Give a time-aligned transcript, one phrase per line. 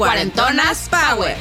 [0.00, 1.36] Cuarentonas Power.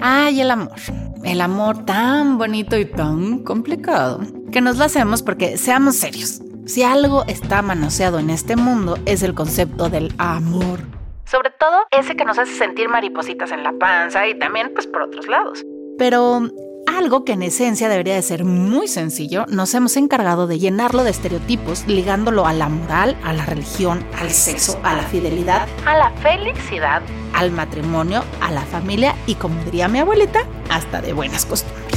[0.00, 0.76] Ay, el amor.
[1.24, 4.20] El amor tan bonito y tan complicado.
[4.52, 6.40] Que nos lo hacemos porque seamos serios.
[6.66, 10.82] Si algo está manoseado en este mundo es el concepto del amor.
[11.24, 15.02] Sobre todo ese que nos hace sentir maripositas en la panza y también pues por
[15.02, 15.64] otros lados.
[15.98, 16.48] Pero
[16.96, 21.10] algo que en esencia debería de ser muy sencillo, nos hemos encargado de llenarlo de
[21.10, 26.10] estereotipos, ligándolo a la moral, a la religión, al sexo, a la fidelidad, a la
[26.22, 27.02] felicidad,
[27.34, 31.95] al matrimonio, a la familia y como diría mi abuelita, hasta de buenas costumbres.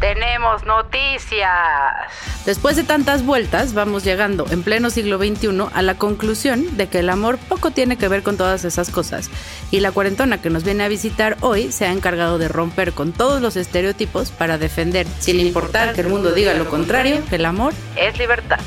[0.00, 1.50] Tenemos noticias.
[2.46, 7.00] Después de tantas vueltas, vamos llegando en pleno siglo XXI a la conclusión de que
[7.00, 9.30] el amor poco tiene que ver con todas esas cosas.
[9.70, 13.12] Y la cuarentona que nos viene a visitar hoy se ha encargado de romper con
[13.12, 17.44] todos los estereotipos para defender, sin importar que el mundo diga lo contrario, que el
[17.44, 18.60] amor es libertad.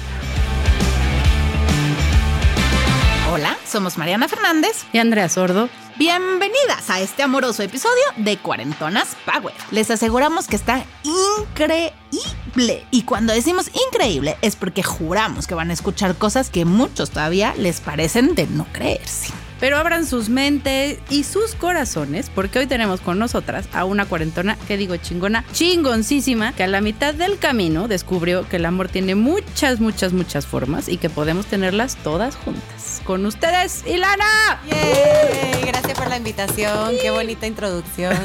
[3.71, 4.85] Somos Mariana Fernández.
[4.91, 9.53] Y Andrea Sordo, Bienvenidas a este amoroso episodio de Cuarentonas Power.
[9.71, 12.85] Les aseguramos que está increíble.
[12.91, 17.53] Y cuando decimos increíble es porque juramos que van a escuchar cosas que muchos todavía
[17.57, 19.31] les parecen de no creerse.
[19.61, 24.57] Pero abran sus mentes y sus corazones, porque hoy tenemos con nosotras a una cuarentona,
[24.67, 29.13] que digo chingona, chingoncísima, que a la mitad del camino descubrió que el amor tiene
[29.13, 33.01] muchas, muchas, muchas formas y que podemos tenerlas todas juntas.
[33.05, 34.59] Con ustedes, Ilana.
[34.67, 36.95] Yay, Gracias por la invitación.
[36.99, 38.17] Qué bonita introducción.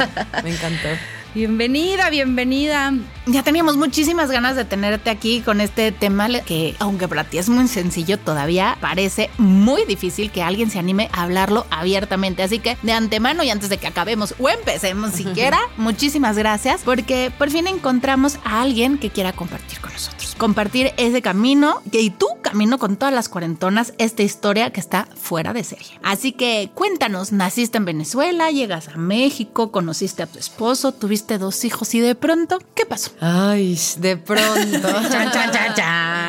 [0.44, 0.88] Me encantó.
[1.34, 2.92] Bienvenida, bienvenida.
[3.26, 7.48] Ya teníamos muchísimas ganas de tenerte aquí con este tema que, aunque para ti es
[7.48, 12.44] muy sencillo, todavía parece muy difícil que alguien se anime a hablarlo abiertamente.
[12.44, 17.32] Así que de antemano y antes de que acabemos o empecemos siquiera, muchísimas gracias porque
[17.36, 20.36] por fin encontramos a alguien que quiera compartir con nosotros.
[20.38, 25.08] Compartir ese camino que- y tu camino con todas las cuarentonas, esta historia que está
[25.16, 25.98] fuera de serie.
[26.02, 31.64] Así que cuéntanos, naciste en Venezuela, llegas a México, conociste a tu esposo, tuviste dos
[31.64, 33.10] hijos y de pronto, ¿qué pasó?
[33.20, 34.88] Ay, de pronto.
[35.10, 36.24] Chan, chan, chan, chan.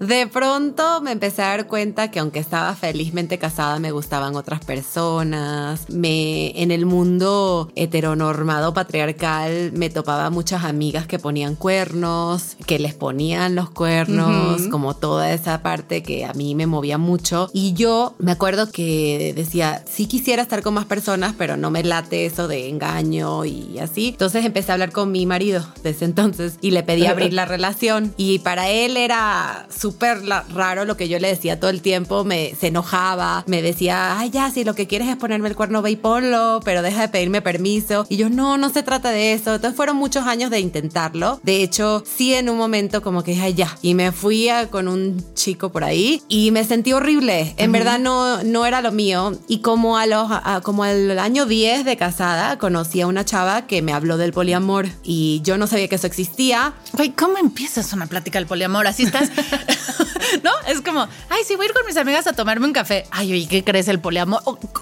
[0.00, 4.64] De pronto me empecé a dar cuenta que aunque estaba felizmente casada, me gustaban otras
[4.64, 5.88] personas.
[5.88, 12.94] Me, en el mundo heteronormado patriarcal, me topaba muchas amigas que ponían cuernos, que les
[12.94, 17.48] ponían los cuernos, como toda esa parte que a mí me movía mucho.
[17.52, 21.84] Y yo me acuerdo que decía, sí quisiera estar con más personas, pero no me
[21.84, 24.08] late eso de engaño y así.
[24.08, 28.14] Entonces empecé a hablar con mi marido desde entonces y le pedí abrir la relación.
[28.16, 30.18] Y para él era súper
[30.54, 32.24] raro lo que yo le decía todo el tiempo.
[32.24, 35.82] Me, se enojaba, me decía, ay, ya, si lo que quieres es ponerme el cuerno,
[35.82, 38.06] ve y ponlo, pero deja de pedirme permiso.
[38.08, 39.54] Y yo, no, no se trata de eso.
[39.54, 41.40] Entonces fueron muchos años de intentarlo.
[41.42, 43.76] De hecho, sí, en un momento como que, ay, ya.
[43.82, 47.54] Y me fui a- con un chico por ahí y me sentí horrible.
[47.56, 49.32] En verdad no, no era lo mío.
[49.48, 53.66] Y como, a los, a- como al año 10 de casada, conocí a una chava
[53.66, 56.72] que me habló del poliamor y yo no sabía que eso existía.
[56.92, 58.86] Güey, ¿cómo empiezas una plática del poliamor?
[58.86, 59.30] Así estás.
[60.42, 60.50] ¿No?
[60.68, 63.04] Es como, ay, sí, voy a ir con mis amigas a tomarme un café.
[63.10, 64.40] Ay, oye, ¿qué crees el poliamor?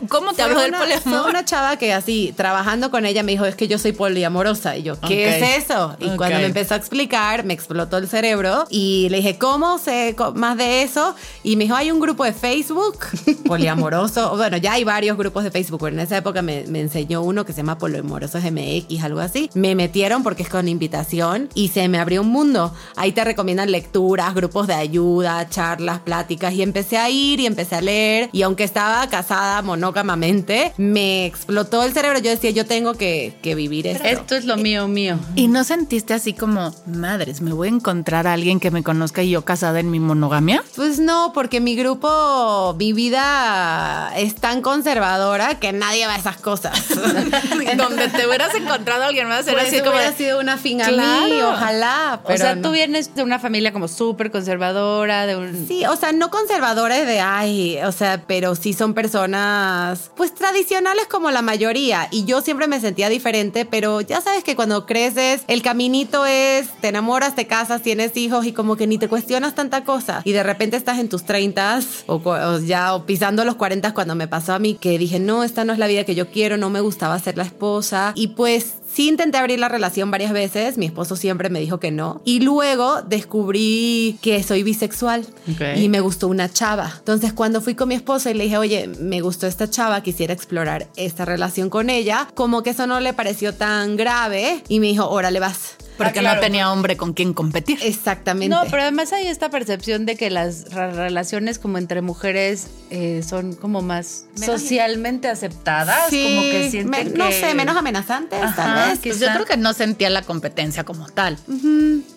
[0.09, 1.03] ¿Cómo te hablo del poliamor?
[1.03, 4.77] Fue una chava que así, trabajando con ella, me dijo, es que yo soy poliamorosa.
[4.77, 5.43] Y yo, ¿qué Ok.
[5.43, 5.97] es eso?
[5.99, 6.17] Y Ok.
[6.17, 10.56] cuando me empezó a explicar, me explotó el cerebro y le dije, ¿cómo sé más
[10.56, 11.14] de eso?
[11.43, 12.99] Y me dijo, hay un grupo de Facebook
[13.47, 14.37] poliamoroso.
[14.37, 17.44] bueno, ya hay varios grupos de Facebook, pero en esa época me, me enseñó uno
[17.44, 19.50] que se llama Poliamorosos MX, algo así.
[19.55, 22.75] Me metieron porque es con invitación y se me abrió un mundo.
[22.96, 27.76] Ahí te recomiendan lecturas, grupos de ayuda, charlas, pláticas y empecé a ir y empecé
[27.76, 32.19] a leer y aunque estaba casada monógamamente, me explotó el cerebro.
[32.19, 34.05] Yo decía, yo tengo que, que vivir esto.
[34.05, 35.19] Esto es lo mío, mío.
[35.37, 39.23] ¿Y no sentiste así como, madres, me voy a encontrar a alguien que me conozca
[39.23, 40.62] y yo casada en mi monogamia?
[40.76, 46.37] Pues no, porque mi grupo, mi vida es tan conservadora que nadie va a esas
[46.37, 46.88] cosas.
[47.76, 49.93] Donde te hubieras encontrado a alguien más, era Pues así como...
[49.93, 52.21] hubiera sido una fin a mí, ojalá.
[52.25, 52.62] o sea, no.
[52.62, 55.67] tú vienes de una familia como súper conservadora, de un...
[55.69, 61.07] Sí, o sea, no conservadores de ay, o sea, pero sí son personas, pues tradicionales
[61.07, 62.09] como la mayoría.
[62.11, 66.69] Y yo siempre me sentía diferente, pero ya sabes que cuando creces, el caminito es,
[66.81, 70.23] te enamoras, te casas, tienes hijos y como que ni te cuestionas tanta cosa.
[70.25, 74.15] Y de repente estás en tus 30 o, o ya o pisando los 40 cuando
[74.15, 76.57] me pasó a mí, que dije, no, esta no es la vida que yo quiero,
[76.57, 78.12] no me gustaba ser la esposa.
[78.15, 81.90] Y pues Sí intenté abrir la relación varias veces, mi esposo siempre me dijo que
[81.92, 82.20] no.
[82.25, 85.76] Y luego descubrí que soy bisexual Ok.
[85.78, 86.92] y me gustó una chava.
[86.98, 90.32] Entonces cuando fui con mi esposo y le dije, oye, me gustó esta chava, quisiera
[90.34, 94.88] explorar esta relación con ella, como que eso no le pareció tan grave y me
[94.88, 95.76] dijo, órale vas.
[96.05, 96.37] Porque Ah, claro.
[96.37, 97.79] no tenía hombre con quien competir.
[97.82, 98.55] Exactamente.
[98.55, 103.55] No, pero además hay esta percepción de que las relaciones como entre mujeres eh, son
[103.55, 107.19] como más Menos- socialmente aceptadas, Sí, como que sienten me- que...
[107.19, 108.99] no sé, menos amenazantes, Ajá, tal vez.
[109.02, 111.35] Pues yo creo que no sentía la competencia como tal.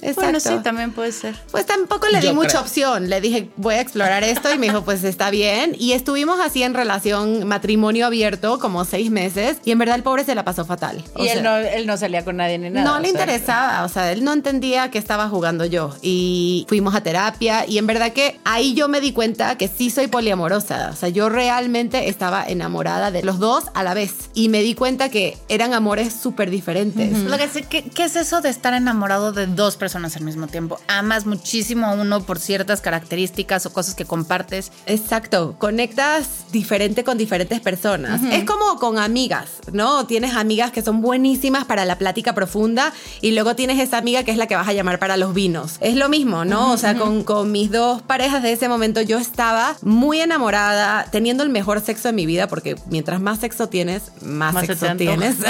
[0.01, 0.21] Exacto.
[0.21, 1.35] Bueno, sí, también puede ser.
[1.51, 3.09] Pues tampoco le di mucha opción.
[3.09, 5.75] Le dije, voy a explorar esto y me dijo, pues está bien.
[5.77, 10.23] Y estuvimos así en relación matrimonio abierto como seis meses y en verdad el pobre
[10.23, 11.03] se la pasó fatal.
[11.15, 12.85] O y él, sea, no, él no salía con nadie ni nada.
[12.89, 16.95] no le sea, interesaba, o sea, él no entendía que estaba jugando yo y fuimos
[16.95, 20.89] a terapia y en verdad que ahí yo me di cuenta que sí soy poliamorosa,
[20.91, 24.75] o sea, yo realmente estaba enamorada de los dos a la vez y me di
[24.75, 27.17] cuenta que eran amores súper diferentes.
[27.19, 30.47] Lo que sé, ¿qué, qué es eso de estar enamorado de dos personas al mismo
[30.47, 30.79] tiempo?
[30.87, 34.71] Amas muchísimo a uno por ciertas características o cosas que compartes.
[34.85, 38.21] Exacto, conectas diferente con diferentes personas.
[38.31, 40.05] Es como con amigas, ¿no?
[40.05, 44.31] Tienes amigas que son buenísimas para la plática profunda y luego tienes esa amiga que
[44.31, 45.77] es la que vas a llamar para los vinos.
[45.79, 46.71] Es lo mismo, ¿no?
[46.71, 51.43] o sea, con, con mis dos parejas de ese momento yo estaba muy enamorada, teniendo
[51.43, 54.95] el mejor sexo de mi vida, porque mientras más sexo tienes, más, Más se sexo
[54.97, 55.37] tienes.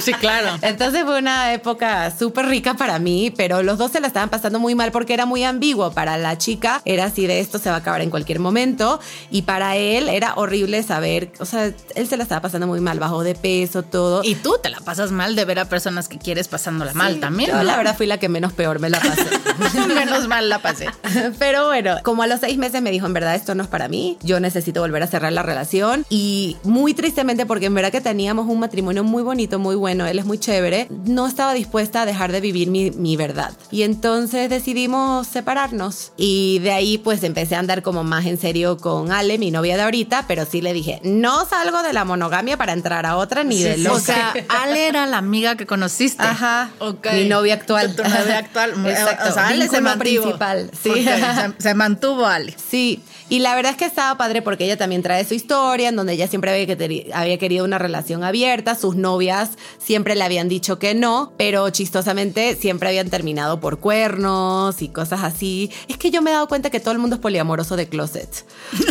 [0.00, 0.58] Sí, claro.
[0.62, 4.58] Entonces fue una época súper rica para mí, pero los dos se la estaban pasando
[4.58, 5.92] muy mal porque era muy ambiguo.
[5.92, 9.00] Para la chica era así de esto se va a acabar en cualquier momento
[9.30, 12.98] y para él era horrible saber, o sea, él se la estaba pasando muy mal,
[12.98, 14.22] bajó de peso, todo.
[14.24, 17.43] Y tú te la pasas mal de ver a personas que quieres pasándola mal Sí,
[17.46, 17.66] también.
[17.66, 19.24] Yo la verdad fui la que menos peor me la pasé.
[19.94, 20.88] Menos mal la pasé.
[21.38, 23.88] Pero bueno, como a los seis meses me dijo, en verdad esto no es para
[23.88, 26.04] mí, yo necesito volver a cerrar la relación.
[26.08, 30.18] Y muy tristemente, porque en verdad que teníamos un matrimonio muy bonito, muy bueno, él
[30.18, 33.52] es muy chévere, no estaba dispuesta a dejar de vivir mi, mi verdad.
[33.70, 36.12] Y entonces decidimos separarnos.
[36.16, 39.76] Y de ahí pues empecé a andar como más en serio con Ale, mi novia
[39.76, 43.44] de ahorita, pero sí le dije, no salgo de la monogamia para entrar a otra
[43.44, 43.96] ni Sí, de sí, loca.
[43.96, 46.22] O sea, Ale era la amiga que conociste.
[46.22, 46.70] Ajá.
[46.78, 47.06] Ok.
[47.12, 47.94] Mi novia actual.
[47.94, 48.70] Tu, tu novia actual.
[48.86, 49.24] Exacto.
[49.30, 49.98] O sea, Ale se mantuvo.
[50.22, 50.70] principal.
[50.82, 51.04] Sí.
[51.04, 52.54] Se, se mantuvo Ale.
[52.70, 55.96] Sí, y la verdad es que estaba padre porque ella también trae su historia, en
[55.96, 60.48] donde ella siempre había, que había querido una relación abierta, sus novias siempre le habían
[60.48, 65.70] dicho que no, pero chistosamente siempre habían terminado por cuernos y cosas así.
[65.88, 68.44] Es que yo me he dado cuenta que todo el mundo es poliamoroso de closet.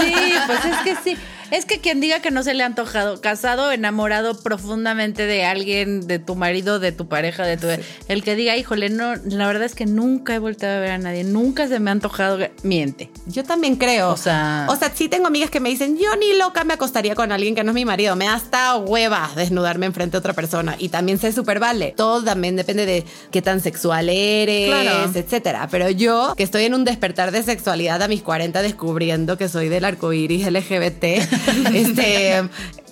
[0.00, 0.14] Sí,
[0.46, 1.16] pues es que sí.
[1.50, 6.06] Es que quien diga que no se le ha antojado, casado, enamorado profundamente de alguien,
[6.06, 7.66] de tu marido, de tu pareja, de tu.
[8.06, 10.98] El que diga, híjole, no, la verdad es que nunca he volteado a ver a
[10.98, 13.10] nadie, nunca se me ha antojado, miente.
[13.26, 14.10] Yo también creo.
[14.10, 17.16] O sea- o sea, sí tengo amigas que me dicen, yo ni loca me acostaría
[17.16, 18.14] con alguien que no es mi marido.
[18.14, 20.76] Me da hasta hueva desnudarme enfrente de otra persona.
[20.78, 21.94] Y también se super vale.
[21.96, 25.10] Todo también depende de qué tan sexual eres, Claro.
[25.12, 25.66] etcétera.
[25.68, 29.68] Pero yo, que estoy en un despertar de sexualidad a mis 40 descubriendo que soy
[29.68, 31.04] del arco iris LGBT,
[31.74, 32.42] este,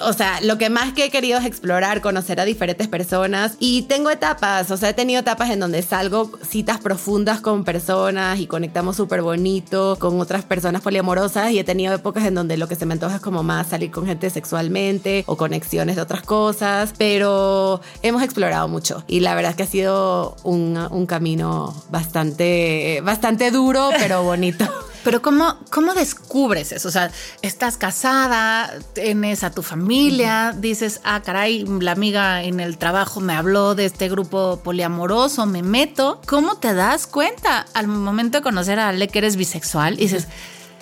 [0.00, 3.56] o sea, lo que más que he querido es explorar, conocer a diferentes personas.
[3.58, 8.38] Y tengo etapas, o sea, he tenido etapas en donde salgo citas profundas con personas
[8.40, 11.50] y conectamos súper bonito con otras personas poliamorosas.
[11.50, 13.90] Y he tenido épocas en donde lo que se me antoja es como más salir
[13.90, 16.94] con gente sexualmente o conexiones de otras cosas.
[16.96, 23.00] Pero hemos explorado mucho y la verdad es que ha sido un, un camino bastante,
[23.02, 24.64] bastante duro, pero bonito.
[25.04, 26.88] Pero ¿cómo, ¿cómo descubres eso?
[26.88, 32.78] O sea, estás casada, tienes a tu familia, dices, ah, caray, la amiga en el
[32.78, 36.20] trabajo me habló de este grupo poliamoroso, me meto.
[36.26, 39.94] ¿Cómo te das cuenta al momento de conocer a Ale que eres bisexual?
[39.94, 40.28] Y dices,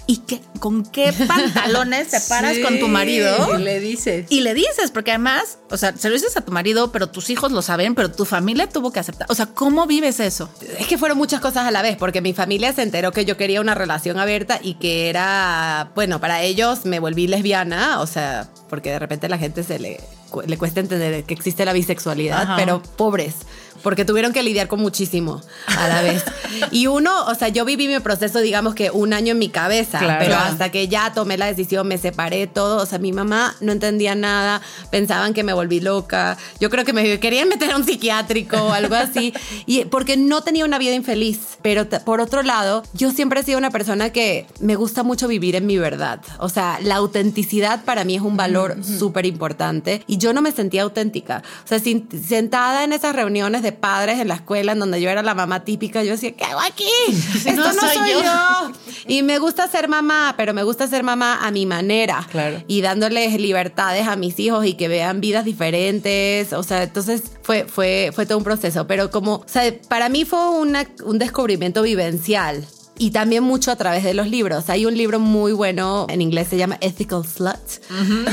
[0.06, 3.58] ¿y qué, con qué pantalones te paras con tu marido?
[3.58, 4.26] Y le dices.
[4.30, 7.30] Y le dices, porque además, o sea, se lo dices a tu marido, pero tus
[7.30, 9.26] hijos lo saben, pero tu familia tuvo que aceptar.
[9.30, 10.48] O sea, ¿cómo vives eso?
[10.78, 13.36] Es que fueron muchas cosas a la vez, porque mi familia se enteró que yo
[13.36, 18.48] quería una relación abierta y que era, bueno, para ellos me volví lesbiana, o sea,
[18.68, 20.00] porque de repente a la gente se le,
[20.46, 22.56] le cuesta entender que existe la bisexualidad, Ajá.
[22.56, 23.34] pero pobres,
[23.82, 26.24] porque tuvieron que lidiar con muchísimo a la vez.
[26.70, 29.98] Y uno, o sea, yo viví mi proceso, digamos que un año en mi cabeza,
[29.98, 30.18] Claro.
[30.24, 33.72] pero hasta que ya tomé la decisión, me separé todo, o sea, mi mamá no
[33.72, 37.84] entendía nada, pensaban que me volví loca, yo creo que me querían meter a un
[37.84, 39.32] psiquiátrico o algo así,
[39.66, 43.58] y porque no tenía una vida infeliz, pero por otro lado, yo siempre he sido
[43.58, 48.04] una persona que me gusta mucho vivir en mi verdad, o sea, la autenticidad para
[48.04, 52.08] mí es un valor súper importante y yo no me sentía auténtica, o sea, sin-
[52.26, 55.64] sentada en esas reuniones de padres en la escuela en donde yo era la mamá
[55.64, 56.88] típica, yo decía, ¿qué hago aquí?
[57.34, 58.22] Esto no, No soy soy yo.
[58.22, 58.72] yo.
[59.08, 62.26] Y me gusta ser mamá, pero me gusta ser mamá a mi manera.
[62.30, 62.62] Claro.
[62.66, 66.52] Y dándoles libertades a mis hijos y que vean vidas diferentes.
[66.52, 68.86] O sea, entonces fue, fue, fue todo un proceso.
[68.86, 72.66] Pero como, o sea, para mí fue una- un descubrimiento vivencial.
[72.98, 74.70] Y también mucho a través de los libros.
[74.70, 77.56] Hay un libro muy bueno, en inglés se llama Ethical Slut.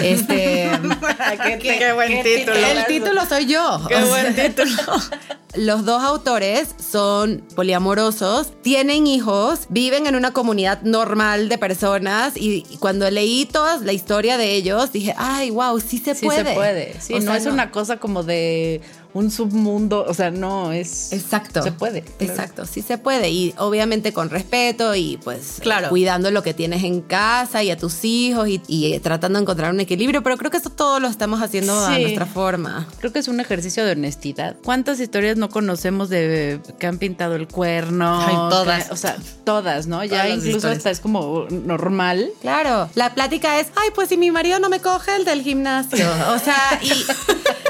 [0.01, 0.70] Este,
[1.62, 2.55] qué, qué buen título.
[2.55, 3.82] el título soy yo.
[3.88, 4.72] Qué O buen sea, título.
[5.55, 12.63] Los dos autores son poliamorosos, tienen hijos, viven en una comunidad normal de personas y
[12.72, 16.43] y cuando leí toda la historia de ellos dije, ay, wow, sí se Sí puede.
[16.46, 16.96] se puede.
[17.00, 18.82] Sí, O no sea, es una cosa como de
[19.13, 21.13] un submundo, o sea, no, es...
[21.13, 21.62] Exacto.
[21.62, 22.01] Se puede.
[22.01, 22.34] claro.
[22.34, 23.29] Exacto, sí se puede.
[23.29, 25.89] Y obviamente con respeto y pues Claro.
[25.89, 29.43] cuidando lo que tienes en casa y a tus hijos y, y, eh, tratando de
[29.43, 30.24] encontrar un equilibrio.
[30.24, 32.88] Pero creo que eso todo lo estamos haciendo a nuestra forma.
[33.00, 34.55] Creo que es un ejercicio de honestidad.
[34.63, 38.20] ¿Cuántas historias no conocemos de que han pintado el cuerno?
[38.20, 38.86] Ay, todas.
[38.88, 40.03] Que- o sea, todas, ¿no?
[40.03, 40.77] Ya Todas incluso historias.
[40.77, 42.29] hasta es como normal.
[42.41, 46.08] Claro, la plática es, ay, pues si mi marido no me coge el del gimnasio.
[46.34, 46.79] O sea,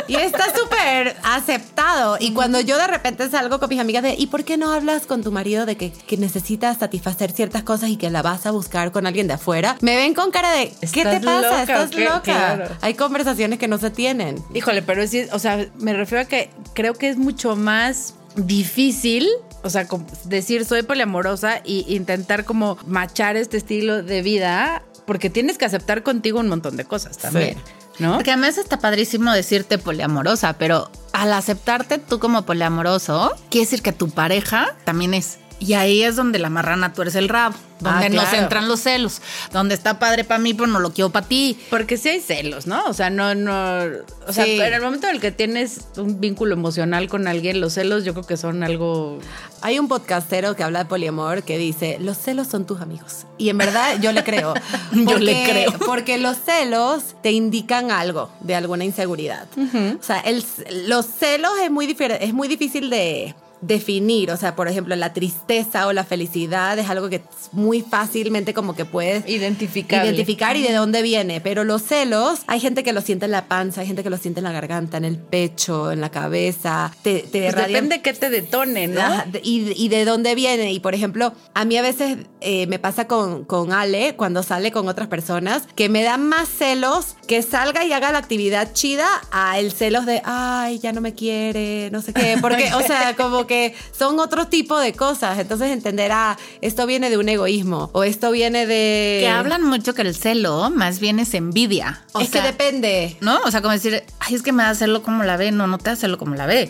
[0.08, 2.18] y, y está súper aceptado.
[2.20, 5.06] Y cuando yo de repente salgo con mis amigas de, ¿y por qué no hablas
[5.06, 8.52] con tu marido de que, que necesitas satisfacer ciertas cosas y que la vas a
[8.52, 9.78] buscar con alguien de afuera?
[9.82, 11.42] Me ven con cara de, ¿qué te ¿Estás pasa?
[11.42, 12.04] loca ¿Estás qué?
[12.06, 12.22] loca?
[12.22, 12.66] Claro.
[12.82, 14.44] Hay conversaciones que no se tienen.
[14.54, 19.28] Híjole, pero sí, o sea, me refiero a que creo que es mucho más difícil,
[19.64, 19.88] o sea,
[20.26, 26.04] decir soy poliamorosa y intentar como machar este estilo de vida, porque tienes que aceptar
[26.04, 27.58] contigo un montón de cosas también,
[28.00, 28.16] ¿no?
[28.16, 33.92] Porque además está padrísimo decirte poliamorosa, pero al aceptarte tú como poliamoroso, quiere decir que
[33.92, 35.40] tu pareja también es.
[35.66, 38.44] Y ahí es donde la marrana tú eres el rabo, donde Ah, nos claro.
[38.44, 41.58] entran los celos, donde está padre para mí, pero no lo quiero para ti.
[41.70, 42.84] Porque sí hay celos, ¿no?
[42.86, 43.80] O sea, no, no.
[44.28, 44.60] O sea, Sí.
[44.60, 48.14] en el momento en el que tienes un vínculo emocional con alguien, los celos yo
[48.14, 49.20] creo que son algo.
[49.62, 53.26] Hay un podcastero que habla de poliamor que dice, los celos son tus amigos.
[53.38, 54.54] Y en verdad yo le creo.
[54.94, 55.72] Yo le creo.
[55.86, 59.48] Porque los celos te indican algo de alguna inseguridad.
[59.58, 60.44] O sea, el-
[60.88, 63.34] los celos es muy, es muy difícil de
[63.68, 64.32] definir.
[64.32, 68.76] O sea, por ejemplo, la tristeza o la felicidad es algo que muy fácilmente como
[68.76, 70.10] que puedes Identificable.
[70.10, 71.42] identificar y de dónde viene.
[71.42, 74.18] Pero los celos, hay gente que lo siente en la panza, hay gente que lo
[74.18, 76.92] siente en la garganta, en el pecho, en la cabeza.
[77.02, 79.02] Te, te Pues depende qué te detone, ¿no?
[79.02, 80.72] Ajá, de- y, y de dónde viene.
[80.74, 84.72] Y por ejemplo, a mí a veces eh, me pasa con, con Ale cuando sale
[84.72, 89.08] con otras personas que me dan más celos que salga y haga la actividad chida
[89.32, 92.38] a el celos de, ay, ya no me quiere, no sé qué.
[92.42, 95.40] Porque, o sea, como que son otro tipo de cosas.
[95.40, 99.20] Entonces entender, ah, esto viene de un egoísmo o esto viene de...
[99.22, 102.04] Que hablan mucho que el celo más bien es envidia.
[102.14, 103.18] O es sea, que depende.
[103.22, 103.40] ¿No?
[103.46, 105.52] O sea, como decir, ay, es que me da celo como la ve.
[105.52, 106.70] No, no te da celo como la ve.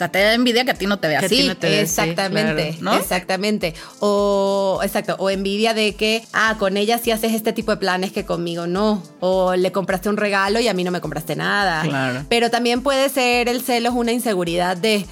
[0.00, 1.46] Sea, te da envidia que a ti no te ve Que así.
[1.46, 2.94] no te ve así, Exactamente, claro, ¿no?
[3.02, 3.74] exactamente.
[4.00, 8.12] O exacto, o envidia de que, ah, con ella sí haces este tipo de planes
[8.12, 9.02] que conmigo no.
[9.20, 11.82] O le compraste un regalo y a mí no me compraste nada.
[11.82, 12.24] Claro.
[12.28, 15.04] Pero también puede ser el celos una inseguridad de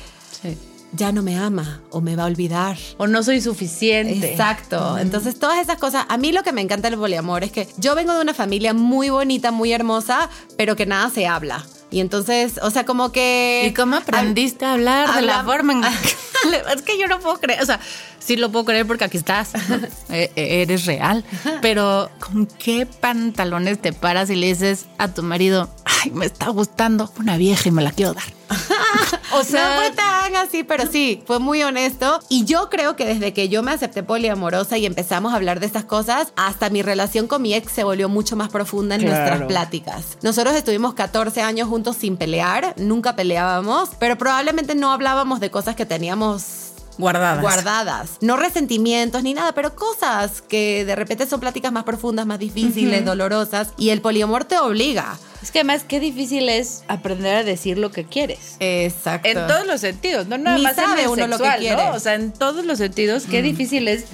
[0.42, 0.56] Sí.
[0.92, 2.76] ya no me ama o me va a olvidar.
[2.96, 4.30] O no soy suficiente.
[4.32, 4.96] Exacto.
[4.98, 6.06] Entonces, todas esas cosas.
[6.08, 8.72] A mí lo que me encanta del poliamor es que yo vengo de una familia
[8.72, 11.64] muy bonita, muy hermosa, pero que nada se habla.
[11.90, 13.64] Y entonces, o sea, como que.
[13.66, 15.82] ¿Y cómo aprendiste a hablar de la forma en
[16.74, 17.80] Es que yo no puedo creer, o sea,
[18.18, 19.52] sí lo puedo creer porque aquí estás,
[20.10, 21.24] Eh, eh, eres real,
[21.60, 25.70] pero ¿con qué pantalones te paras y le dices a tu marido,
[26.02, 28.24] ay, me está gustando una vieja y me la quiero dar?
[29.34, 32.18] O sea, no fue tan así, pero sí, fue muy honesto.
[32.30, 35.66] Y yo creo que desde que yo me acepté poliamorosa y empezamos a hablar de
[35.66, 39.16] estas cosas, hasta mi relación con mi ex se volvió mucho más profunda en Claro.
[39.18, 40.04] nuestras pláticas.
[40.22, 45.76] Nosotros estuvimos 14 años juntos sin pelear, nunca peleábamos, pero probablemente no hablábamos de cosas
[45.76, 47.42] que teníamos guardadas.
[47.42, 48.10] Guardadas.
[48.22, 53.04] No resentimientos ni nada, pero cosas que de repente son pláticas más profundas, más difíciles,
[53.04, 53.68] dolorosas.
[53.76, 55.18] Y el poliamor te obliga.
[55.42, 58.56] Es que además qué difícil es aprender a decir lo que quieres.
[58.60, 59.28] Exacto.
[59.28, 61.84] En todos los sentidos, no nada Ni más en sabe el uno lo que quiere.
[61.84, 61.94] ¿no?
[61.94, 64.04] O sea, en todos los sentidos, qué difícil es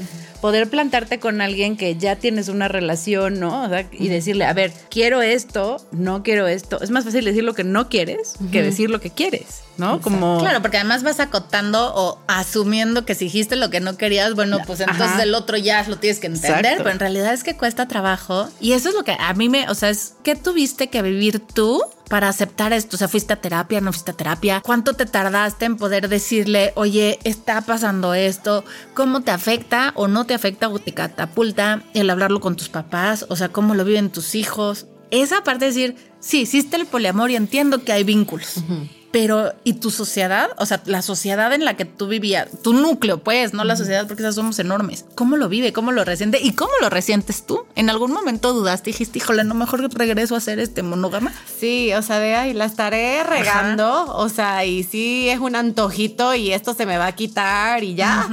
[0.45, 3.65] poder plantarte con alguien que ya tienes una relación, ¿no?
[3.65, 6.83] O sea, y decirle, a ver, quiero esto, no quiero esto.
[6.83, 10.03] Es más fácil decir lo que no quieres que decir lo que quieres, ¿no?
[10.03, 14.35] Como Claro, porque además vas acotando o asumiendo que si dijiste lo que no querías,
[14.35, 15.23] bueno, pues entonces Ajá.
[15.23, 16.77] el otro ya lo tienes que entender, Exacto.
[16.83, 18.47] pero en realidad es que cuesta trabajo.
[18.61, 21.39] Y eso es lo que a mí me, o sea, es que tuviste que vivir
[21.41, 21.83] tú
[22.15, 22.95] para aceptar esto.
[22.95, 24.61] O sea, fuiste a terapia, no fuiste a terapia.
[24.61, 28.65] ¿Cuánto te tardaste en poder decirle, oye, está pasando esto?
[28.95, 33.27] ¿Cómo te afecta o no te afecta o te catapulta el hablarlo con tus papás?
[33.31, 34.87] O sea, ¿cómo lo viven tus hijos?
[35.11, 38.63] Esa parte de decir, sí, existe el poliamor y entiendo que hay vínculos.
[39.15, 40.51] Pero, ¿y tu sociedad?
[40.59, 44.09] O sea, la sociedad en la que tú vivías, tu núcleo, pues, no la sociedad,
[44.09, 45.05] porque esas somos enormes.
[45.15, 45.73] ¿Cómo lo vive?
[45.73, 46.41] ¿Cómo lo resiente?
[46.43, 47.65] ¿Y cómo lo resientes tú?
[47.77, 51.33] ¿En algún momento dudaste y dijiste, híjole, no mejor que regreso a ser este monógama?
[51.61, 56.35] Sí, o sea, de ahí la estaré regando, o sea, y sí es un antojito
[56.35, 58.29] y esto se me va a quitar y ya,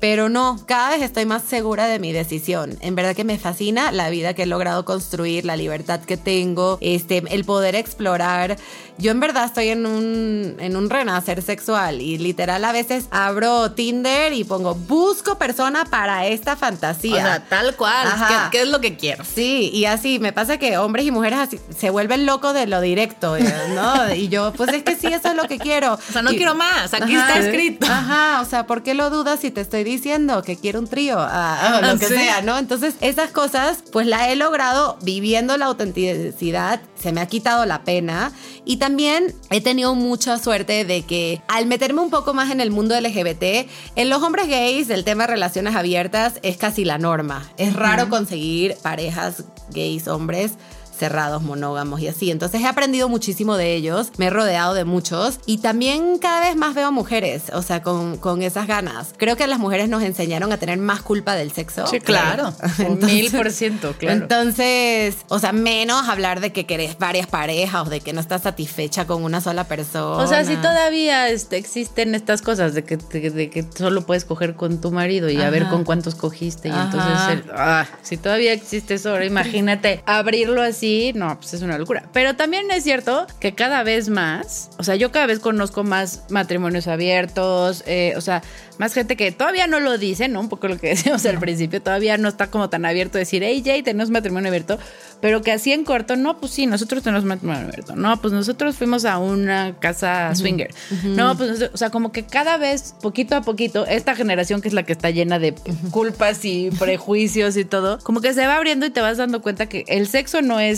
[0.00, 2.76] pero no, cada vez estoy más segura de mi decisión.
[2.82, 6.76] En verdad que me fascina la vida que he logrado construir, la libertad que tengo,
[6.82, 8.58] este, el poder explorar.
[8.98, 13.72] Yo en verdad estoy en un, en un renacer sexual y literal a veces abro
[13.72, 17.14] Tinder y pongo, busco persona para esta fantasía.
[17.14, 18.08] O sea, tal cual.
[18.28, 19.24] ¿Qué, qué es lo que quiero?
[19.24, 22.80] Sí, y así me pasa que hombres y mujeres así se vuelven locos de lo
[22.80, 24.14] directo, eh, ¿no?
[24.14, 25.94] Y yo, pues es que sí, eso es lo que quiero.
[25.94, 26.94] O sea, no Y- quiero más.
[26.94, 27.28] Aquí Ajá.
[27.36, 27.86] está escrito.
[27.86, 31.16] Ajá, o sea, ¿por qué lo dudas si te estoy diciendo que quiero un trío?
[31.18, 32.14] Ah, o lo que Sí.
[32.14, 32.56] sea, ¿no?
[32.58, 37.84] Entonces, esas cosas, pues la he logrado viviendo la autenticidad, se me ha quitado la
[37.84, 38.32] pena
[38.64, 42.70] y también he tenido mucha suerte de que al meterme un poco más en el
[42.70, 47.50] mundo LGBT, en los hombres gays el tema de relaciones abiertas es casi la norma.
[47.56, 50.52] Es raro conseguir parejas gays hombres
[50.96, 52.30] cerrados, monógamos y así.
[52.30, 56.56] Entonces he aprendido muchísimo de ellos, me he rodeado de muchos y también cada vez
[56.56, 59.14] más veo mujeres, o sea, con, con esas ganas.
[59.16, 61.86] Creo que las mujeres nos enseñaron a tener más culpa del sexo.
[61.86, 62.52] Sí, claro.
[63.02, 64.16] mil por ciento, claro.
[64.22, 68.42] Entonces, o sea, menos hablar de que querés varias parejas o de que no estás
[68.42, 70.22] satisfecha con una sola persona.
[70.22, 74.24] O sea, si todavía este, existen estas cosas de que, de, de que solo puedes
[74.24, 76.68] coger con tu marido y a ver con cuántos cogiste.
[76.68, 76.82] Y Ajá.
[76.84, 81.78] entonces, el- ah, si todavía existe eso, ahora imagínate abrirlo así, no, pues es una
[81.78, 82.08] locura.
[82.12, 86.24] Pero también es cierto que cada vez más, o sea, yo cada vez conozco más
[86.30, 88.42] matrimonios abiertos, eh, o sea,
[88.78, 90.40] más gente que todavía no lo dice, ¿no?
[90.40, 93.62] Un poco lo que decíamos al principio, todavía no está como tan abierto decir, hey,
[93.64, 94.78] Jay, tenemos matrimonio abierto,
[95.20, 98.76] pero que así en corto, no, pues sí, nosotros tenemos matrimonio abierto, no, pues nosotros
[98.76, 103.42] fuimos a una casa swinger, no, pues, o sea, como que cada vez, poquito a
[103.42, 105.54] poquito, esta generación que es la que está llena de
[105.90, 109.66] culpas y prejuicios y todo, como que se va abriendo y te vas dando cuenta
[109.68, 110.75] que el sexo no es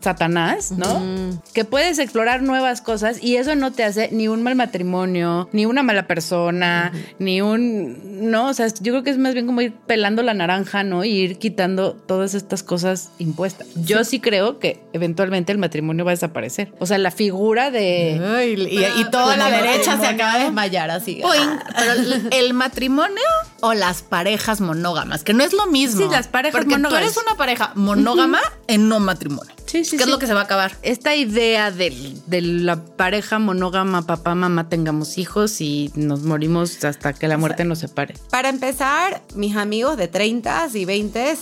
[0.00, 1.40] Satanás, ¿no?
[1.52, 5.66] Que puedes explorar nuevas cosas y eso no te hace ni un mal matrimonio, ni
[5.66, 8.30] una mala persona, ni un...
[8.30, 11.04] No, o sea, yo creo que es más bien como ir pelando la naranja, ¿no?
[11.04, 13.66] Y ir quitando todas estas cosas impuestas.
[13.74, 16.72] Yo sí creo que eventualmente el matrimonio va a desaparecer.
[16.78, 18.20] O sea, la figura de...
[18.36, 21.20] Ay, y, y toda la derecha se acaba de desmayar así.
[21.22, 21.92] Point, pero
[22.30, 23.22] el, matrimonio
[23.60, 26.02] o las parejas monógamas, que no es lo mismo.
[26.02, 27.00] Sí, las parejas Porque monógamas.
[27.00, 29.39] tú eres una pareja monógama en no matrimonio.
[29.66, 30.10] Sí, sí, ¿Qué es sí.
[30.10, 30.72] lo que se va a acabar?
[30.82, 37.12] Esta idea del- de, la pareja monógama, papá, mamá, tengamos hijos y nos morimos hasta
[37.12, 38.14] que la muerte nos separe.
[38.30, 41.36] Para empezar, mis amigos de 30 y 20,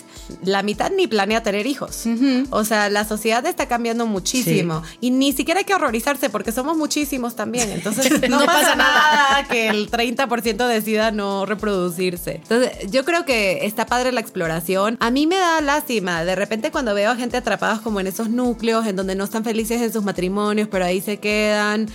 [0.45, 2.05] la mitad ni planea tener hijos.
[2.51, 4.83] O sea, la sociedad está cambiando muchísimo.
[5.01, 7.71] Y ni siquiera hay que horrorizarse porque somos muchísimos también.
[7.71, 12.41] Entonces, no, No pasa, pasa nada que el 30% decida no reproducirse.
[12.43, 14.97] Entonces, yo creo que está padre la exploración.
[15.01, 16.25] A mí me da lástima.
[16.25, 19.45] De repente, cuando veo a gente atrapadas como en esos núcleos, en donde no están
[19.45, 21.89] felices en sus matrimonios, pero ahí se quedan.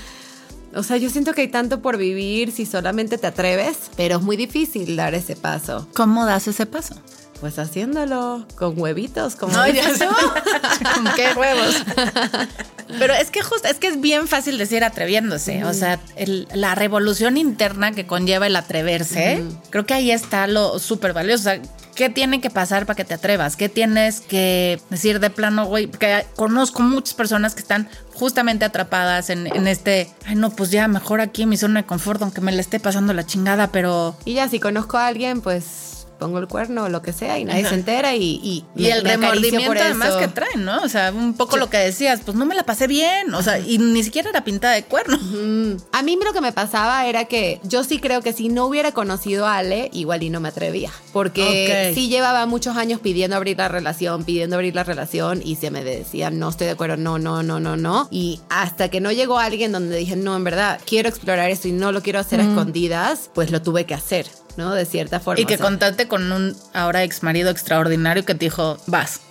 [0.74, 4.24] O sea, yo siento que hay tanto por vivir si solamente te atreves, pero es
[4.24, 5.88] muy difícil dar ese paso.
[5.94, 6.96] ¿Cómo das ese paso?
[7.42, 9.84] Pues haciéndolo con huevitos, como No, ya.
[10.96, 11.76] ¿Con qué huevos?
[13.00, 15.64] Pero es que justo, es que es bien fácil decir atreviéndose.
[15.66, 20.80] O sea, el- la revolución interna que conlleva el atreverse, creo que ahí está lo
[20.80, 21.42] súper valioso.
[21.42, 21.62] O sea,
[21.96, 23.56] ¿qué tiene que pasar para que te atrevas?
[23.56, 25.88] ¿Qué tienes que decir de plano, güey?
[25.88, 30.88] Porque conozco muchas personas que están justamente atrapadas en, en este, ay, no, pues ya
[30.88, 34.16] mejor aquí en mi zona de confort, aunque me la esté pasando la chingada, pero
[34.26, 35.64] Y ya, si conozco a alguien, pues
[36.24, 38.40] pongo el cuerno o lo que sea y nadie se entera y...
[38.44, 40.82] Y, y el remordimiento además que traen, ¿no?
[40.84, 43.60] O sea, un poco lo que decías, pues no me la pasé bien, o sea,
[43.60, 45.20] y ni siquiera era pintada de cuerno.
[45.92, 48.94] A mí lo que me pasaba era que yo sí creo que si no hubiera
[48.94, 53.58] conocido a Ale, igual y no me atrevía, porque sí llevaba muchos años pidiendo abrir
[53.58, 57.20] la relación, pidiendo abrir la relación y se me decía, no estoy de acuerdo, no,
[57.20, 58.08] no, no, no, no.
[58.12, 61.74] Y hasta que no llegó alguien donde dije, no, en verdad, quiero explorar esto y
[61.74, 64.26] no lo quiero hacer a escondidas, pues lo tuve que hacer.
[64.58, 64.74] ¿No?
[64.74, 65.42] De cierta forma.
[65.42, 69.22] Y que contaste con un ahora ex marido extraordinario que te dijo, vas.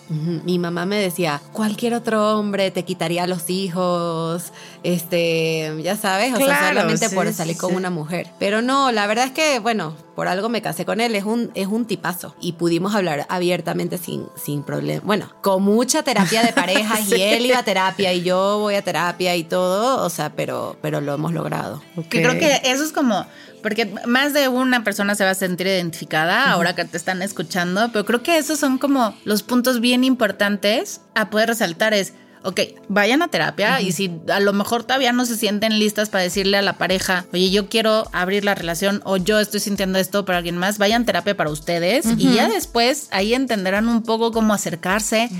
[0.44, 6.36] Mi mamá me decía, cualquier otro hombre te quitaría los hijos, este, ya sabes, o
[6.36, 8.28] sea, solamente por salir con una mujer.
[8.38, 11.50] Pero no, la verdad es que, bueno, por algo me casé con él, es un,
[11.54, 12.34] es un tipazo.
[12.40, 15.02] Y pudimos hablar abiertamente sin, sin problema.
[15.04, 18.82] Bueno, con mucha terapia de parejas y él iba a terapia y yo voy a
[18.82, 21.82] terapia y todo, o sea, pero, pero lo hemos logrado.
[22.08, 23.26] creo que eso es como
[23.62, 27.90] porque más de una persona se va a sentir identificada ahora que te están escuchando,
[27.92, 32.60] pero creo que esos son como los puntos bien importantes a poder resaltar es ok,
[32.88, 36.56] vayan a terapia y si a lo mejor todavía no se sienten listas para decirle
[36.56, 40.38] a la pareja, oye, yo quiero abrir la relación o yo estoy sintiendo esto para
[40.38, 44.54] alguien más, vayan a terapia para ustedes y ya después ahí entenderán un poco cómo
[44.54, 45.30] acercarse,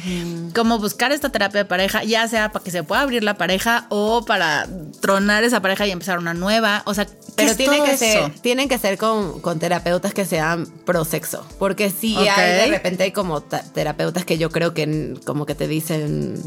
[0.55, 3.87] cómo buscar esta terapia de pareja, ya sea para que se pueda abrir la pareja
[3.89, 4.69] o para
[5.01, 6.83] tronar esa pareja y empezar una nueva.
[6.87, 11.05] O sea, pero tiene que ser, tienen que ser con, con, terapeutas que sean pro
[11.05, 15.55] sexo, porque si hay de repente hay como terapeutas que yo creo que como que
[15.55, 16.41] te dicen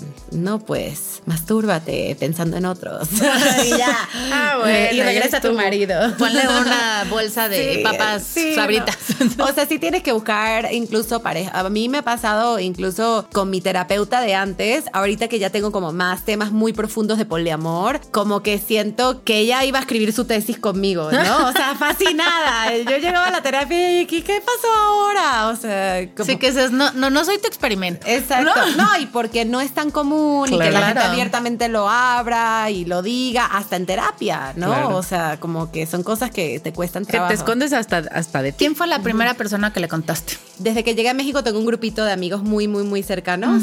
[0.45, 3.09] no, pues, mastúrbate pensando en otros.
[3.65, 3.97] y ya.
[4.37, 5.95] Ah, bueno, y regresa a tu marido.
[6.17, 8.97] Ponle una bolsa de papas sabritas.
[9.39, 11.51] o sea, sí tienes que buscar incluso pareja.
[11.57, 15.71] A mí me ha pasado incluso con mi terapeuta de antes, ahorita que ya tengo
[15.71, 20.11] como más temas muy profundos de poliamor, como que siento que ella iba a escribir
[20.11, 21.47] su tesis conmigo, ¿no?
[21.47, 22.75] O sea, fascinada.
[22.77, 25.47] Yo llegaba a la terapia y ¿qué, qué pasó ahora?
[25.47, 26.25] O sea, como...
[26.25, 28.05] Sí, que es, no, no, no soy tu experimento.
[28.07, 28.51] Exacto.
[28.77, 32.85] no, y porque no es tan común y que la gente abiertamente lo abra y
[32.85, 34.95] lo diga, hasta en terapia, ¿no?
[34.95, 37.29] O sea, como que son cosas que te cuestan trabajo.
[37.29, 40.37] Que te escondes hasta, hasta de ¿Quién fue la primera persona que le contaste?
[40.57, 43.61] Desde que llegué a México tengo un grupito de amigos muy, muy, muy cercanos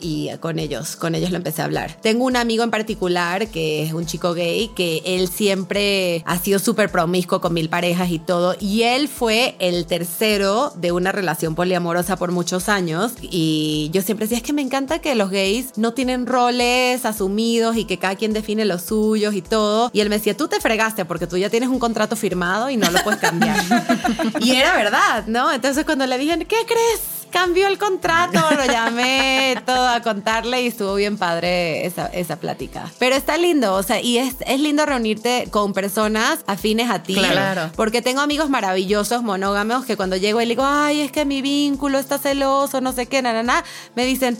[0.00, 1.96] y con ellos, con ellos lo empecé a hablar.
[2.00, 6.58] Tengo un amigo en particular que es un chico gay que él siempre ha sido
[6.58, 11.54] súper promiscuo con mil parejas y todo y él fue el tercero de una relación
[11.54, 15.76] poliamorosa por muchos años y yo siempre decía es que me encanta que los gays
[15.76, 19.90] no tienen roles asumidos y que cada quien define los suyos y todo.
[19.92, 22.76] Y él me decía, tú te fregaste porque tú ya tienes un contrato firmado y
[22.76, 23.58] no lo puedes cambiar.
[24.40, 25.52] y era verdad, ¿no?
[25.52, 27.20] Entonces cuando le dije, ¿qué crees?
[27.30, 32.90] cambió el contrato, lo llamé todo a contarle y estuvo bien padre esa, esa plática.
[32.98, 37.14] Pero está lindo, o sea, y es, es lindo reunirte con personas afines a ti.
[37.14, 37.70] Claro.
[37.76, 41.40] Porque tengo amigos maravillosos, monógamos, que cuando llego y le digo, ay, es que mi
[41.42, 44.36] vínculo está celoso, no sé qué, nada, nada, me dicen,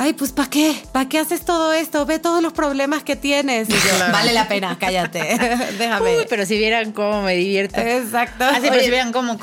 [0.00, 0.74] ay, pues ¿para qué?
[0.92, 2.06] ¿Para qué haces todo esto?
[2.06, 3.68] Ve todos los problemas que tienes.
[3.68, 5.18] Y yo, vale la pena, cállate.
[5.78, 6.18] Déjame.
[6.18, 7.78] Uy, pero si vieran cómo me divierto.
[7.78, 8.44] Exacto.
[8.44, 9.38] Así, pero si vieran cómo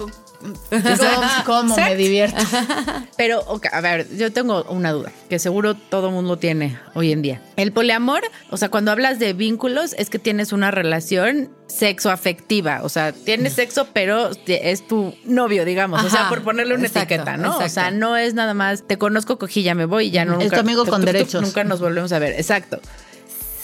[1.46, 2.42] cómo me divierto.
[3.18, 7.42] Pero, a ver, yo tengo una duda que seguro todo mundo tiene hoy en día.
[7.56, 12.82] El poliamor, o sea, cuando hablas de vínculos, es que tienes una relación sexoafectiva.
[12.84, 16.04] O sea, tienes sexo, pero es tu novio, digamos.
[16.04, 17.58] o sea, por ponerle una etiqueta, ¿no?
[17.58, 20.40] O sea, no es nada más te conozco, cogí, ya me voy y ya no.
[20.40, 21.42] Es tu amigo con derechos.
[21.42, 22.34] Nunca nos volvemos a ver.
[22.34, 22.80] Exacto.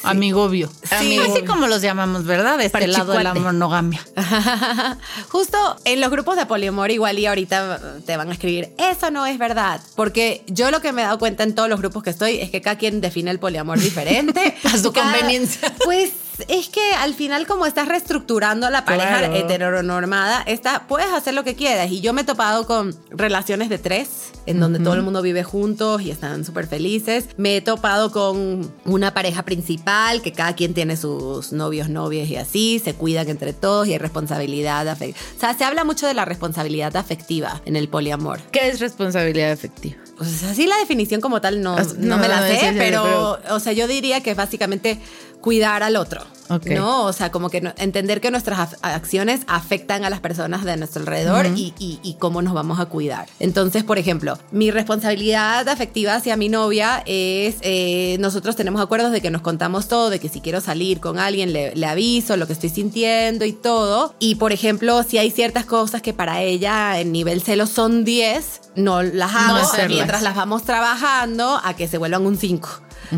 [0.04, 0.70] Amigobio.
[1.00, 1.20] Sí.
[1.20, 2.58] Así como los llamamos, ¿verdad?
[2.58, 4.06] De este lado de la monogamia.
[5.30, 9.26] Justo en los grupos de poliamor igual y ahorita te van a escribir, eso no
[9.26, 9.82] es verdad.
[9.96, 12.50] Porque yo lo que me he dado cuenta en todos los grupos que estoy es
[12.50, 14.56] que cada quien define el poliamor diferente.
[14.64, 15.74] a su conveniencia.
[15.84, 16.12] Pues
[16.48, 21.56] es que al final como estás reestructurando la pareja heteronormada, está, puedes hacer lo que
[21.56, 21.92] quieras.
[21.92, 25.44] Y yo me he topado con relaciones de tres, en donde todo el mundo vive
[25.44, 27.30] juntos y están súper felices.
[27.38, 32.36] Me he topado con una pareja principal, que cada quien tiene sus novios, novias y
[32.36, 35.20] así, se cuidan entre todos y hay responsabilidad afectiva.
[35.36, 38.40] O sea, se habla mucho de la responsabilidad afectiva en el poliamor.
[38.52, 39.98] ¿Qué es responsabilidad afectiva?
[40.18, 43.88] Pues así la definición como tal no, no, me la sé, pero, o sea, yo
[43.88, 45.00] diría que básicamente
[45.44, 46.22] cuidar al otro.
[46.66, 47.06] ¿No?
[47.06, 51.48] O sea, como que entender que nuestras acciones afectan a las personas de nuestro alrededor
[51.48, 53.28] y, y, cómo nos vamos a cuidar.
[53.40, 59.22] Entonces, por ejemplo, mi responsabilidad afectiva hacia mi novia es, eh, nosotros tenemos acuerdos de
[59.22, 62.46] que nos contamos todo, de que si quiero salir con alguien le, le, aviso lo
[62.46, 64.14] que estoy sintiendo y todo.
[64.20, 68.62] Y, por ejemplo, si hay ciertas cosas que para ella en nivel celo son 10,
[68.76, 69.66] no las hago
[70.14, 72.70] mientras las vamos trabajando a que se vuelvan un 5.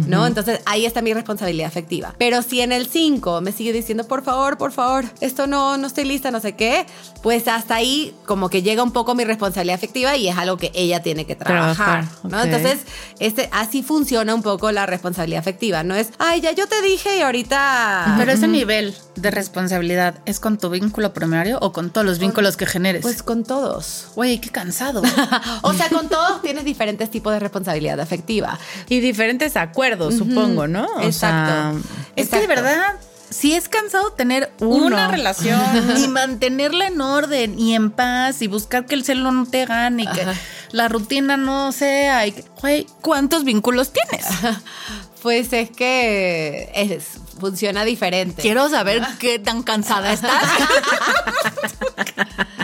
[0.08, 0.28] ¿no?
[0.28, 2.16] Entonces ahí está mi responsabilidad afectiva.
[2.18, 5.88] Pero si en el 5 me sigue diciendo, por favor, por favor, esto no, no
[5.88, 6.86] estoy lista, no sé qué,
[7.24, 10.72] pues hasta ahí como que llega un poco mi responsabilidad afectiva y es algo que
[10.74, 12.40] ella tiene que trabajar, Trabajar, ¿no?
[12.40, 12.46] ok.
[12.46, 12.80] Entonces,
[13.20, 17.18] este, así funciona un poco la responsabilidad afectiva, no es, ay, ya yo te dije
[17.18, 18.16] y ahorita...
[18.18, 22.58] Pero ese nivel de responsabilidad es con tu vínculo primario o con todos los vínculos
[22.58, 23.02] que generes.
[23.02, 24.08] Pues con todos.
[24.16, 25.02] Güey, qué cansado.
[25.62, 28.60] o sea, con todos tienes diferentes tipos de responsabilidad afectiva.
[28.90, 30.86] Y diferentes acuerdos, supongo, ¿no?
[30.86, 31.80] O Exacto.
[32.16, 32.96] Es que de verdad,
[33.30, 34.86] sí es cansado tener Uno.
[34.88, 35.60] una relación
[35.98, 40.04] y mantenerla en orden y en paz y buscar que el celo no te gane
[40.04, 40.34] y que Ajá.
[40.72, 42.28] la rutina no sea.
[42.28, 44.26] Y que- güey, ¿cuántos vínculos tienes?
[45.26, 48.44] Pues es que es- funciona diferente.
[48.44, 50.44] Quiero saber qué tan cansada estás.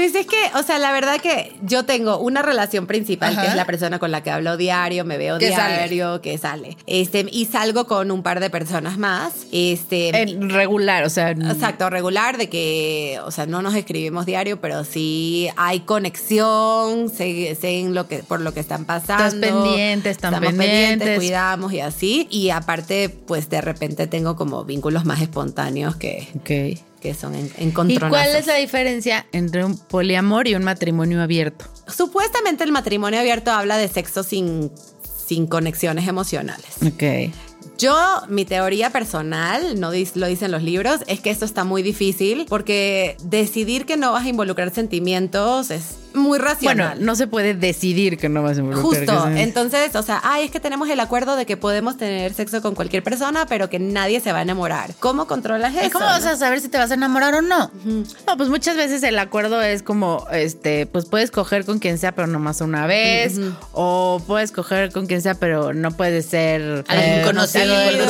[0.00, 3.50] Pues es que, o sea, la verdad que yo tengo una relación principal, que Ajá.
[3.50, 5.74] es la persona con la que hablo diario, me veo Que sale.
[5.74, 6.78] diario, que sale.
[6.86, 9.46] Este, y salgo con un par de personas más.
[9.52, 10.08] Este.
[10.22, 11.32] El regular, o sea.
[11.32, 17.54] Exacto, regular, de que, o sea, no nos escribimos diario, pero sí hay conexión, sé,
[17.60, 19.24] sé en lo que, por lo que están pasando.
[19.26, 21.18] Estás pendiente, están Estamos pendientes.
[21.18, 22.26] cuidamos y así.
[22.30, 26.80] Y aparte, pues de repente tengo como vínculos más espontáneos que, Ok.
[27.00, 28.10] Que son en, ¿Y encontronazos.
[28.10, 31.64] cuál es la diferencia entre un poliamor y un matrimonio abierto?
[31.88, 34.70] Supuestamente el matrimonio abierto habla de sexo sin,
[35.26, 36.76] sin conexiones emocionales.
[36.86, 37.32] Ok.
[37.78, 37.96] Yo,
[38.28, 43.16] mi teoría personal, no lo dicen los libros, es que esto está muy difícil porque
[43.22, 47.04] decidir que no vas a involucrar sentimientos es muy Bueno, racional.
[47.04, 49.06] no se puede decidir que no vas a involucrar.
[49.06, 52.62] Justo, entonces, o sea, ay, es que tenemos el acuerdo de que podemos tener sexo
[52.62, 54.94] con cualquier persona, pero que nadie se va a enamorar.
[54.98, 55.90] ¿Cómo controlas eso?
[55.92, 57.70] ¿Cómo vas a saber si te vas a enamorar o no?
[58.26, 62.12] No, pues muchas veces el acuerdo es como, este, pues puedes coger con quien sea,
[62.12, 63.38] pero nomás una vez.
[63.72, 68.00] O puedes coger con quien sea, pero no puede ser Alguien eh, conocido del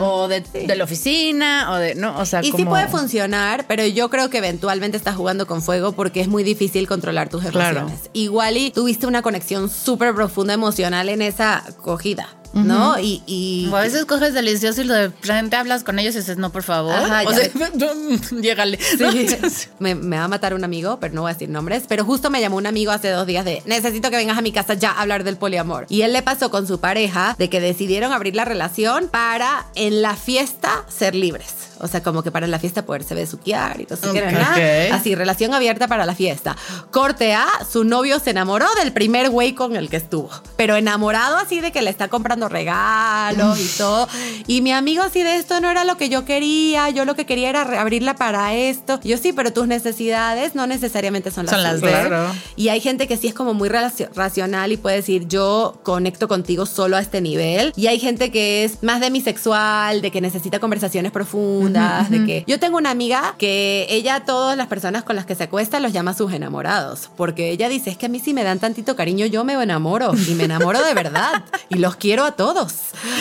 [0.00, 3.86] o de, de la oficina, o de, no, o sea, Y sí puede funcionar, pero
[3.86, 7.80] yo creo que eventualmente estás jugando con fuego porque es muy difícil controlar tus Claro.
[7.80, 8.10] emociones.
[8.12, 12.98] Igual y tuviste una conexión súper profunda emocional en esa cogida, ¿no?
[12.98, 16.36] Y, y- O a veces coges delicioso y de frente hablas con ellos y dices,
[16.36, 16.94] no, por favor.
[16.94, 17.48] Ajá, o sea,
[18.40, 18.78] llégale.
[18.78, 19.26] Sí.
[19.78, 21.84] me, me va a matar un amigo, pero no voy a decir nombres.
[21.88, 24.52] Pero justo me llamó un amigo hace dos días de necesito que vengas a mi
[24.52, 25.86] casa ya a hablar del poliamor.
[25.88, 30.02] Y él le pasó con su pareja de que decidieron abrir la relación para en
[30.02, 31.54] la fiesta ser libres.
[31.80, 34.24] O sea, como que para en la fiesta poderse besuquear y no sé qué, Ok.
[34.26, 34.52] ¿verdad?
[34.52, 34.92] Ok.
[35.00, 36.56] Así, relación abierta para la fiesta.
[36.92, 40.30] Corte A, su novio se enamoró del primer güey con el que estuvo.
[40.56, 44.08] Pero enamorado así de que le está comprando regalos y todo.
[44.46, 46.90] Y mi amigo así de esto no era lo que yo quería.
[46.90, 48.98] Yo lo que quería era abrirla para esto.
[49.04, 52.02] Yo sí, pero tus necesidades no necesariamente son las Son las suyas.
[52.02, 52.32] de- Claro.
[52.56, 56.66] Y hay gente que sí es como muy racional y puede decir, yo conecto contigo
[56.66, 57.72] solo a este nivel.
[57.76, 62.44] Y hay gente que es más demisexual, de que necesita conversaciones profundas, de que...
[62.46, 65.80] Yo tengo una amiga que ella a todas las personas con las que se acuesta
[65.80, 67.10] los llama sus enamorados.
[67.16, 70.12] Porque ella dice, es que a mí si me dan tantito cariño, yo me enamoro.
[70.28, 71.44] Y me enamoro de verdad.
[71.68, 72.74] Y los quiero a todos.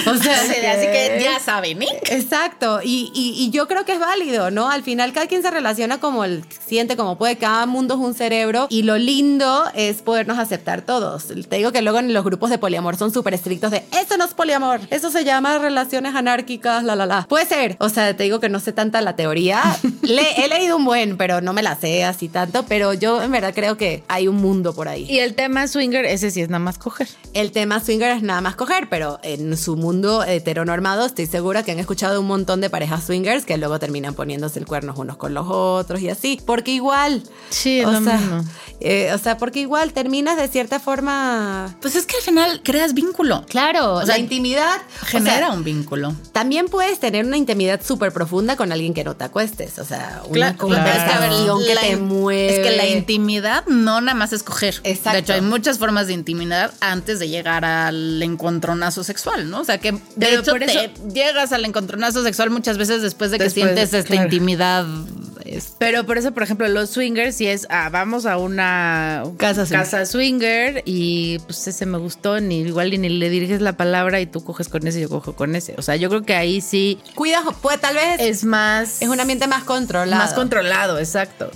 [0.08, 1.88] O sea, Así que ya saben, ¿eh?
[2.10, 4.70] Exacto, y, y- y yo creo que es válido, ¿no?
[4.70, 8.14] Al final cada quien se relaciona como él siente, como puede, cada mundo es un
[8.14, 11.26] cerebro y lo lindo es podernos aceptar todos.
[11.50, 14.26] Te digo que luego en los grupos de poliamor son súper estrictos de, eso no
[14.26, 17.26] es poliamor, eso se llama relaciones anárquicas, la, la, la.
[17.28, 19.62] Puede ser, o sea, te digo que no sé tanta la teoría,
[20.04, 23.32] Le- he leído un buen, pero no me la sé así tanto, pero yo en
[23.32, 25.06] verdad creo que hay un mundo por ahí.
[25.10, 27.08] Y el tema swinger, ese sí es nada más coger.
[27.34, 31.72] El tema swinger es nada más coger, pero en su mundo heteronormado estoy segura que
[31.72, 35.34] han escuchado un montón de parejas swingers que luego terminan poniéndose el cuernos unos con
[35.34, 36.40] los otros y así.
[36.46, 37.24] Porque igual.
[37.50, 38.44] Sí, es o lo sea, mismo.
[38.80, 41.76] eh, o sea, porque igual terminas de cierta forma.
[41.82, 43.46] Pues es que al final creas vínculo.
[43.48, 46.14] Claro, O sea, la intimidad Genera o sea, un vínculo.
[46.32, 49.80] También puedes tener una intimidad súper profunda con alguien que no te acuestes.
[49.80, 52.60] O sea, una Claro, conversación que la te mueve.
[52.62, 54.80] Es que la intimidad no nada más es coger.
[54.84, 55.12] Exacto.
[55.14, 59.62] De hecho, hay muchas formas de intimidad antes de llegar al encontronazo sexual, ¿no?
[59.62, 63.02] O sea que de Pero hecho por eso- te llegas al encontronazo sexual muchas veces
[63.02, 64.24] después de que Después, sientes esta claro.
[64.26, 64.86] intimidad.
[65.46, 69.66] es- Pero por eso, por ejemplo, los swingers, si es, ah, vamos a una Casa
[69.66, 69.80] swinger.
[69.86, 74.22] casa swinger y pues ese me gustó, ni igual y ni le diriges la palabra
[74.22, 75.74] y tú coges con ese y yo cojo con ese.
[75.78, 79.00] O sea, yo creo que ahí sí Cuida, pues tal vez es, es más...
[79.02, 80.22] un ambiente más controlado.
[80.24, 81.52] Más controlado, exacto.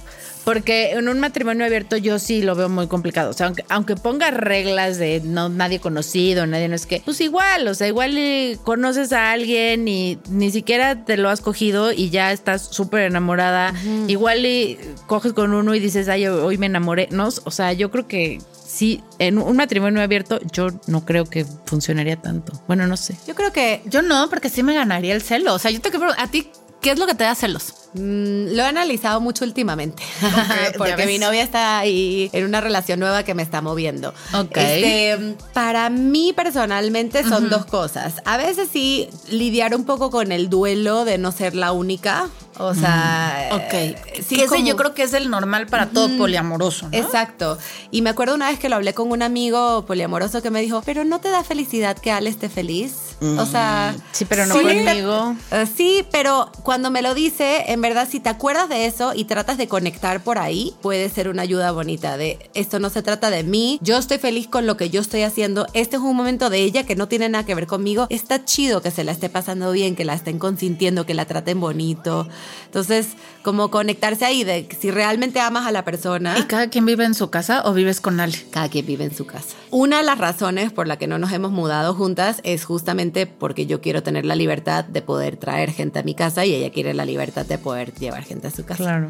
[0.46, 3.32] Porque en un matrimonio abierto yo sí lo veo muy complicado.
[3.32, 7.20] O sea, aunque, aunque ponga reglas de no nadie conocido, nadie no es que, pues
[7.20, 8.16] igual, o sea, igual
[8.64, 13.74] conoces a alguien y ni siquiera te lo has cogido y ya estás súper enamorada.
[14.08, 14.78] Igual y
[15.08, 17.08] coges con uno y dices, ay, hoy me enamoré.
[17.12, 21.46] No, o sea, yo creo que sí, en un matrimonio abierto yo no creo que
[21.66, 22.54] funcionaría tanto.
[22.68, 23.16] Bueno, no sé.
[23.28, 25.54] Yo creo que yo no, porque sí me ganaría el celo.
[25.54, 26.50] O sea, yo te quiero a ti,
[26.82, 27.85] ¿qué es lo que te da celos?
[27.96, 30.04] Mm, lo he analizado mucho últimamente.
[30.78, 34.14] porque mi novia está ahí en una relación nueva que me está moviendo.
[34.34, 34.58] Ok.
[34.58, 38.16] Este, para mí personalmente son dos cosas.
[38.26, 42.30] A veces sí lidiar un poco con el duelo de no ser la única.
[42.58, 43.74] O sea, ok.
[43.74, 46.90] Eh, sí, ese yo creo que es el normal para todo poliamoroso.
[46.90, 46.98] ¿no?
[46.98, 47.58] Exacto.
[47.92, 50.82] Y me acuerdo una vez que lo hablé con un amigo poliamoroso que me dijo,
[50.86, 53.06] pero no te da felicidad que Ale esté feliz.
[53.38, 54.02] O sea, mm.
[54.12, 55.36] sí, pero no conmigo.
[55.52, 59.26] Eh, sí, pero cuando me lo dice, en verdad, si te acuerdas de eso y
[59.26, 62.18] tratas de conectar por ahí, puede ser una ayuda bonita.
[62.18, 63.80] De esto no se trata de mí.
[63.82, 65.66] Yo estoy feliz con lo que yo estoy haciendo.
[65.74, 68.08] Este es un momento de ella que no tiene nada que ver conmigo.
[68.10, 71.60] Está chido que se la esté pasando bien, que la estén consintiendo, que la traten
[71.60, 72.28] bonito.
[72.66, 73.10] Entonces,
[73.44, 76.38] como conectarse ahí de si realmente amas a la persona.
[76.38, 78.36] ¿Y cada quien vive en su casa o vives con Ale?
[78.52, 79.56] Cada quien vive en su casa.
[79.72, 83.66] Una de las razones por la que no nos hemos mudado juntas es justamente porque
[83.66, 86.94] yo quiero tener la libertad de poder traer gente a mi casa y ella quiere
[86.94, 88.84] la libertad de poder llevar gente a su casa.
[88.84, 89.10] Claro.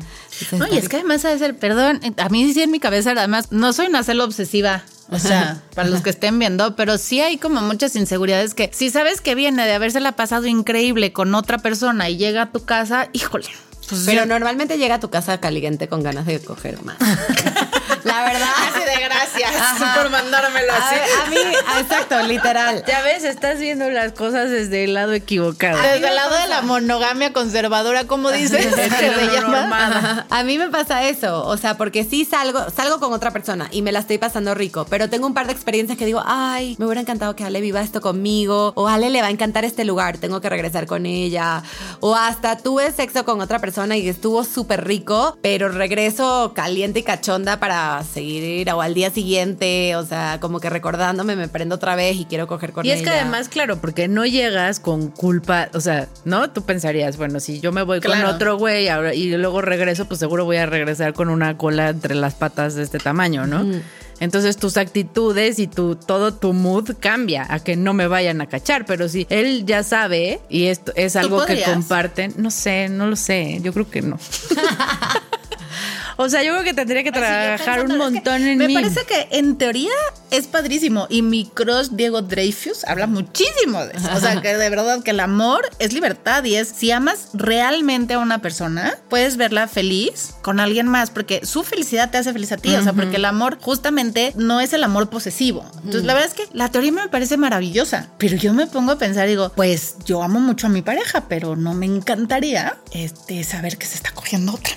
[0.58, 3.52] no, y es que además es el perdón, a mí sí en mi cabeza, además,
[3.52, 4.84] no soy una celo obsesiva.
[5.12, 8.90] O sea, para los que estén viendo, pero sí hay como muchas inseguridades que si
[8.90, 13.10] sabes que viene de habérsela pasado increíble con otra persona y llega a tu casa,
[13.14, 13.48] híjole.
[13.88, 16.98] Pues pero normalmente llega a tu casa caliente con ganas de coger más.
[18.04, 18.50] La verdad.
[18.74, 19.52] Así de gracias
[19.96, 20.96] por mandármelo así.
[20.96, 21.38] A, mí,
[21.80, 22.84] exacto, literal.
[22.88, 25.82] Ya ves, estás viendo las cosas desde el lado equivocado.
[25.82, 28.68] Desde el lado de la monogamia conservadora, como dices,
[30.30, 33.82] A mí me pasa eso, o sea, porque sí salgo, salgo con otra persona y
[33.82, 36.86] me la estoy pasando rico, pero tengo un par de experiencias que digo, ay, me
[36.86, 40.18] hubiera encantado que Ale viva esto conmigo, o Ale le va a encantar este lugar,
[40.18, 41.64] tengo que regresar con ella,
[42.00, 47.04] o hasta tuve sexo con otra persona y estuvo súper rico, pero regreso caliente y
[47.04, 51.96] cachonda para seguir o al día siguiente, o sea, como que recordándome me prendo otra
[51.96, 52.86] vez y quiero coger con.
[52.86, 56.50] Y es que además, claro, porque no llegas con culpa, o sea, ¿no?
[56.52, 60.46] Tú pensarías, bueno, si yo me voy con otro güey y luego regreso, pues seguro
[60.46, 63.66] voy a regresar con una cola entre las patas de este tamaño, ¿no?
[64.20, 68.48] Entonces tus actitudes y tu todo tu mood cambia a que no me vayan a
[68.48, 73.08] cachar, pero si él ya sabe y esto es algo que comparten, no sé, no
[73.08, 74.18] lo sé, yo creo que no.
[76.18, 78.74] O sea, yo creo que tendría que trabajar un montón en me mí.
[78.74, 79.92] Me parece que en teoría
[80.32, 81.08] es padrísimo.
[81.10, 84.10] Y mi cross Diego Dreyfus habla muchísimo de eso.
[84.16, 88.14] O sea, que de verdad que el amor es libertad y es si amas realmente
[88.14, 92.52] a una persona, puedes verla feliz con alguien más porque su felicidad te hace feliz
[92.52, 92.74] a ti.
[92.76, 95.66] O sea, porque el amor justamente no es el amor posesivo.
[95.78, 98.10] Entonces, la verdad es que la teoría me parece maravillosa.
[98.18, 101.56] Pero yo me pongo a pensar, digo, pues yo amo mucho a mi pareja, pero
[101.56, 104.74] no me encantaría este, saber que se está cogiendo otra.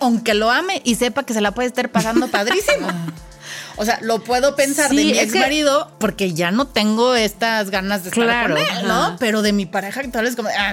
[0.00, 0.50] Aunque lo
[0.84, 2.88] y sepa que se la puede estar pasando padrísimo.
[3.76, 8.04] O sea, lo puedo pensar de mi ex marido porque ya no tengo estas ganas
[8.04, 9.16] de estar con él, ¿no?
[9.18, 10.72] Pero de mi pareja actual es como, ah,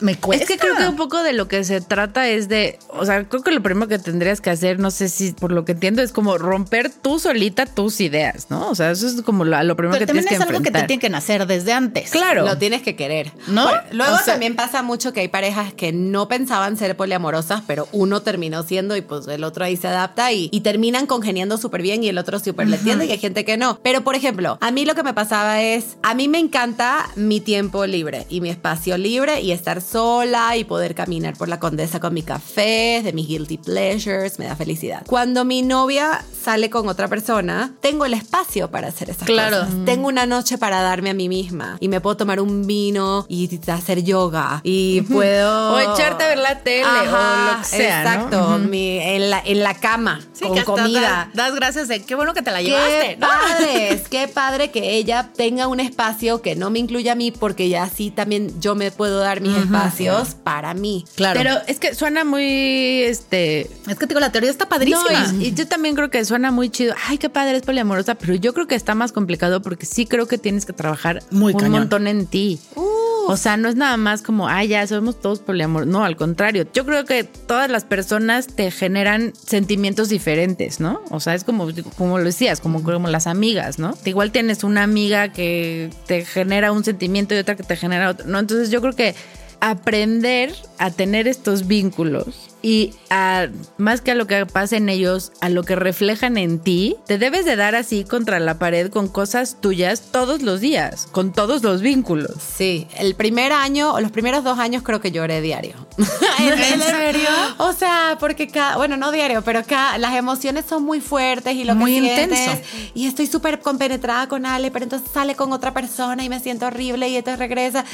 [0.00, 0.44] me cuesta.
[0.44, 3.24] Es que creo que un poco de lo que se trata es de, o sea,
[3.24, 6.02] creo que lo primero que tendrías que hacer, no sé si por lo que entiendo,
[6.02, 8.68] es como romper tú solita tus ideas, ¿no?
[8.68, 10.38] O sea, eso es como lo, primero que tienes que enfrentar.
[10.38, 12.10] es algo que te tiene que nacer desde antes.
[12.10, 12.44] Claro.
[12.44, 13.32] Lo tienes que querer.
[13.48, 13.68] ¿No?
[13.92, 18.62] luego también pasa mucho que hay parejas que no pensaban ser poliamorosas, pero uno terminó
[18.62, 22.08] siendo y pues el otro ahí se adapta y, y terminan congeniando súper bien y
[22.08, 23.78] el otro súper le entiende y hay gente que no.
[23.82, 27.40] Pero por ejemplo, a mí lo que me pasaba es, a mí me encanta mi
[27.40, 32.00] tiempo libre y mi espacio libre y estar sola y poder caminar por la condesa
[32.00, 35.02] con mi café, de mis guilty pleasures, me da felicidad.
[35.06, 39.58] Cuando mi novia sale con otra persona, tengo el espacio para hacer esas claro.
[39.58, 39.84] cosas.
[39.84, 43.48] Tengo una noche para darme a mí misma y me puedo tomar un vino y
[43.70, 45.74] hacer yoga y puedo...
[45.74, 49.74] O echarte a ver la tele o lo que sea, Exacto, en, la, en la
[49.74, 53.08] cama con comida gracias de qué bueno que te la llevaste.
[53.08, 57.30] Qué padre, qué padre que ella tenga un espacio que no me incluya a mí
[57.30, 61.04] porque ya así también yo me puedo dar mis espacios para mí.
[61.14, 61.38] Claro.
[61.38, 63.70] Pero es que suena muy, este...
[63.88, 65.34] Es que digo, la teoría está padrísima.
[65.40, 66.94] y, yo también creo que suena muy chido.
[67.06, 70.26] Ay, qué padre es poliamorosa, pero yo creo que está más complicado porque sí creo
[70.26, 72.60] que tienes que trabajar muy un montón en ti.
[72.74, 73.15] Uh.
[73.28, 75.86] O sea, no es nada más como, ay, ya somos todos poliamor.
[75.86, 76.66] No, al contrario.
[76.72, 81.00] Yo creo que todas las personas te generan sentimientos diferentes, ¿no?
[81.10, 83.96] O sea, es como, como lo decías, como, como las amigas, ¿no?
[84.04, 88.26] Igual tienes una amiga que te genera un sentimiento y otra que te genera otro,
[88.26, 88.38] ¿no?
[88.38, 89.14] Entonces yo creo que
[89.60, 95.32] aprender a tener estos vínculos y a, más que a lo que pasa en ellos,
[95.40, 99.08] a lo que reflejan en ti, te debes de dar así contra la pared con
[99.08, 102.32] cosas tuyas todos los días, con todos los vínculos.
[102.56, 105.74] Sí, el primer año o los primeros dos años creo que lloré diario.
[106.38, 107.28] ¿En serio?
[107.58, 111.64] O sea, porque cada, bueno, no diario, pero cada, las emociones son muy fuertes y
[111.64, 112.62] lo Muy que sientes, intenso.
[112.94, 116.66] Y estoy súper compenetrada con Ale, pero entonces sale con otra persona y me siento
[116.66, 117.84] horrible y entonces regresa.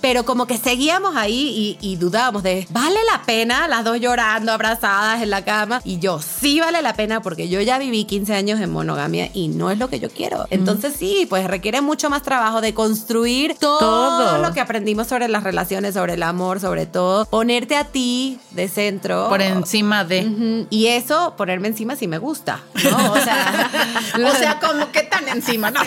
[0.00, 3.68] Pero como que seguíamos ahí y, y dudábamos de, ¿vale la pena?
[3.68, 5.80] Las dos llorando, abrazadas en la cama.
[5.84, 9.48] Y yo, sí vale la pena porque yo ya viví 15 años en monogamia y
[9.48, 10.46] no es lo que yo quiero.
[10.50, 14.38] Entonces sí, pues requiere mucho más trabajo de construir todo, Todo.
[14.38, 17.26] lo que aprendimos sobre las relaciones, sobre el amor, sobre todo.
[17.26, 19.28] Ponerte a ti de centro.
[19.28, 20.26] Por encima de.
[20.26, 20.66] Ujú.
[20.70, 23.12] Y eso, ponerme encima sí me gusta, ¿no?
[23.12, 23.70] O sea,
[24.16, 25.80] O sea, como que tan encima, ¿no?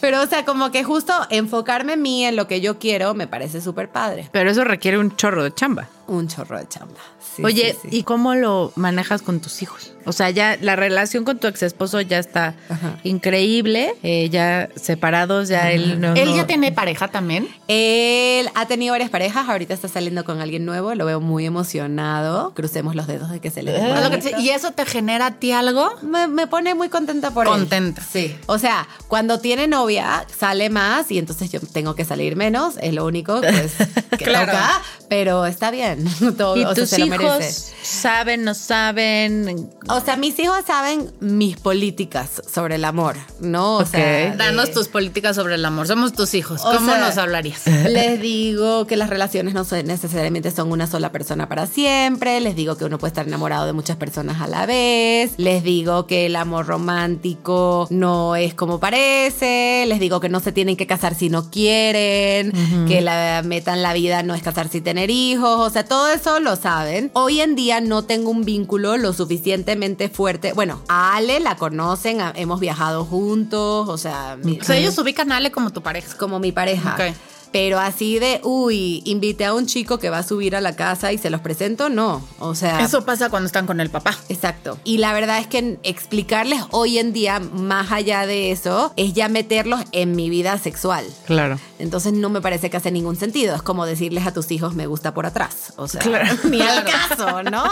[0.00, 3.26] pero o sea, como que justo enfocarme en mí, en lo que yo quiero, me
[3.26, 4.28] parece súper padre.
[4.32, 5.88] Pero eso requiere un chorro de chamba.
[6.10, 6.94] Un chorro de chamba.
[7.36, 7.96] Sí, Oye, sí, sí.
[7.98, 9.92] ¿y cómo lo manejas con tus hijos?
[10.06, 12.98] O sea, ya la relación con tu ex esposo ya está Ajá.
[13.04, 16.14] increíble, eh, ya separados, ya él no.
[16.14, 17.46] ¿Él no- ya tiene pareja también?
[17.68, 22.54] Él ha tenido varias parejas, ahorita está saliendo con alguien nuevo, lo veo muy emocionado.
[22.54, 25.52] Crucemos los dedos de que se le dé te- ¿Y eso te genera a ti
[25.52, 25.90] algo?
[26.02, 27.52] Me, me pone muy contenta por él.
[27.52, 28.02] Contenta.
[28.02, 28.34] Sí.
[28.46, 32.74] O sea, cuando tiene novia, sale más y entonces yo tengo que salir menos.
[32.80, 33.74] Es lo único pues,
[34.18, 34.50] que Claro.
[34.52, 34.82] toca.
[35.08, 35.99] Pero está bien.
[36.38, 37.72] Todo, ¿Y o sea, tus lo hijos merece.
[37.82, 39.70] saben, no saben?
[39.88, 43.76] O sea, mis hijos saben mis políticas sobre el amor, ¿no?
[43.76, 45.86] O sea, Danos eh, tus políticas sobre el amor.
[45.86, 46.60] Somos tus hijos.
[46.64, 47.66] O ¿Cómo sea, nos hablarías?
[47.66, 52.40] Les digo que las relaciones no son- necesariamente son una sola persona para siempre.
[52.40, 55.32] Les digo que uno puede estar enamorado de muchas personas a la vez.
[55.36, 59.84] Les digo que el amor romántico no es como parece.
[59.88, 62.52] Les digo que no se tienen que casar si no quieren.
[62.86, 65.58] Que la meta en la vida no es casarse y tener hijos.
[65.66, 67.10] O sea, todo eso lo saben.
[67.14, 70.52] Hoy en día no tengo un vínculo lo suficientemente fuerte.
[70.52, 73.88] Bueno, a Ale la conocen, a- hemos viajado juntos.
[73.88, 76.16] O sea, mi- O sea, ellos ubican a Ale como tu pareja.
[76.16, 76.94] como mi pareja.
[76.94, 77.14] Ok.
[77.52, 81.12] Pero así de, uy, invité a un chico que va a subir a la casa
[81.12, 82.24] y se los presento, no.
[82.38, 84.16] O sea, Eso pasa cuando están con el papá.
[84.28, 84.78] Exacto.
[84.84, 89.28] Y la verdad es que explicarles hoy en día, más allá de eso, es ya
[89.28, 91.04] meterlos en mi vida sexual.
[91.26, 91.58] Claro.
[91.80, 93.56] Entonces no me parece que hace ningún sentido.
[93.56, 95.72] Es como decirles a tus hijos me gusta por atrás.
[95.76, 96.32] O sea, Claro.
[96.50, 97.64] ni al caso, ¿no?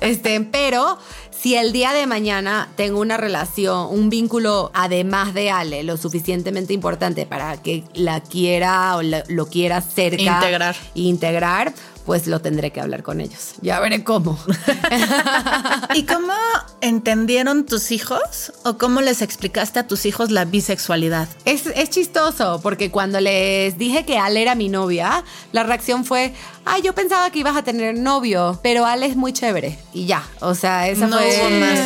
[0.00, 0.98] Este, pero
[1.30, 6.72] si el día de mañana tengo una relación, un vínculo además de Ale, lo suficientemente
[6.72, 10.22] importante para que la quiera o la- lo quiera cerca.
[10.22, 10.76] Integrar.
[10.94, 11.72] Integrar,
[12.06, 13.54] pues lo tendré que hablar con ellos.
[13.60, 14.38] Ya veré cómo.
[15.94, 16.32] ¿Y cómo
[16.80, 21.28] entendieron tus hijos o cómo les explicaste a tus hijos la bisexualidad?
[21.44, 26.34] Es, es chistoso porque cuando les dije que Ale era mi novia, la reacción fue,
[26.64, 29.78] ay, yo pensaba que ibas a tener novio, pero Ale es muy chévere.
[29.92, 31.26] Y ya, o sea, esa No fue...
[31.40, 31.78] hubo más.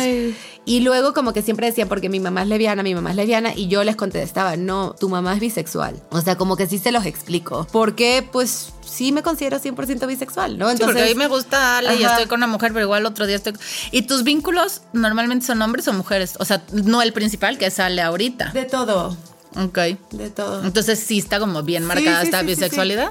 [0.67, 3.53] Y luego como que siempre decían, porque mi mamá es lesbiana, mi mamá es lesbiana,
[3.55, 5.95] y yo les contestaba, no, tu mamá es bisexual.
[6.09, 7.65] O sea, como que sí se los explico.
[7.71, 10.69] Porque pues sí me considero 100% bisexual, ¿no?
[10.71, 13.25] Sí, porque a mí me gusta Ale y estoy con una mujer, pero igual otro
[13.25, 13.53] día estoy.
[13.91, 16.35] ¿Y tus vínculos normalmente son hombres o mujeres?
[16.37, 18.51] O sea, no el principal que sale ahorita.
[18.51, 19.15] De todo,
[19.55, 19.77] Ok.
[20.11, 20.63] de todo.
[20.63, 22.61] Entonces sí está como bien marcada sí, esta sí, sí, sí.
[22.61, 23.09] bisexualidad.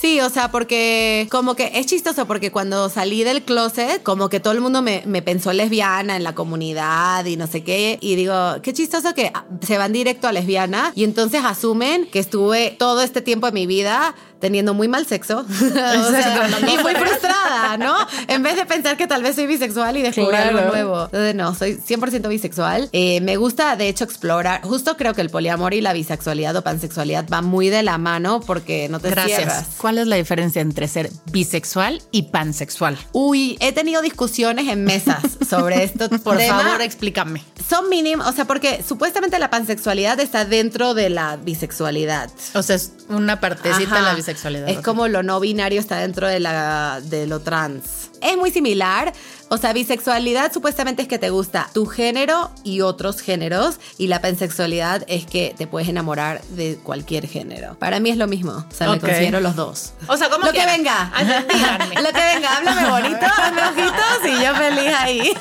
[0.00, 4.38] Sí, o sea, porque como que es chistoso porque cuando salí del closet, como que
[4.38, 7.98] todo el mundo me, me pensó lesbiana en la comunidad y no sé qué.
[8.00, 12.76] Y digo, qué chistoso que se van directo a lesbiana y entonces asumen que estuve
[12.78, 17.76] todo este tiempo de mi vida teniendo muy mal sexo O sea, y muy frustrada,
[17.78, 17.96] ¿no?
[18.28, 20.58] En vez de pensar que tal vez soy bisexual y descubrir Claro.
[20.58, 21.04] algo nuevo.
[21.06, 22.88] Entonces, no, soy 100% bisexual.
[22.92, 24.62] Eh, me gusta, de hecho, explorar.
[24.62, 28.40] Justo creo que el poliamor y la bisexualidad o pansexualidad van muy de la mano
[28.40, 29.36] porque no te Gracias.
[29.38, 29.66] cierras.
[29.78, 32.96] ¿Cuál es la diferencia entre ser bisexual y pansexual?
[33.12, 36.08] Uy, he tenido discusiones en mesas sobre esto.
[36.22, 36.60] Por tema.
[36.60, 37.42] favor, explícame.
[37.68, 42.30] Son mínimos, o sea, porque supuestamente la pansexualidad está dentro de la bisexualidad.
[42.54, 44.00] O sea, es una partecita de Ajá.
[44.02, 44.27] la bisexualidad.
[44.68, 44.84] Es ok.
[44.84, 48.10] como lo no binario está dentro de, la, de lo trans.
[48.20, 49.12] Es muy similar.
[49.50, 53.78] O sea, bisexualidad supuestamente es que te gusta tu género y otros géneros.
[53.96, 57.74] Y la pansexualidad es que te puedes enamorar de cualquier género.
[57.78, 58.52] Para mí es lo mismo.
[58.70, 58.94] O sea, Ok.
[58.96, 59.92] me considero los dos.
[60.06, 61.10] O sea, como Lo que venga.
[61.48, 61.94] Díganme.
[62.02, 65.32] Lo que venga, háblame bonito, hazme ojitos y yo feliz ahí.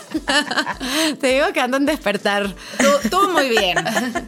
[1.19, 2.55] Te digo que ando en despertar.
[2.78, 3.78] Tú, tú muy bien,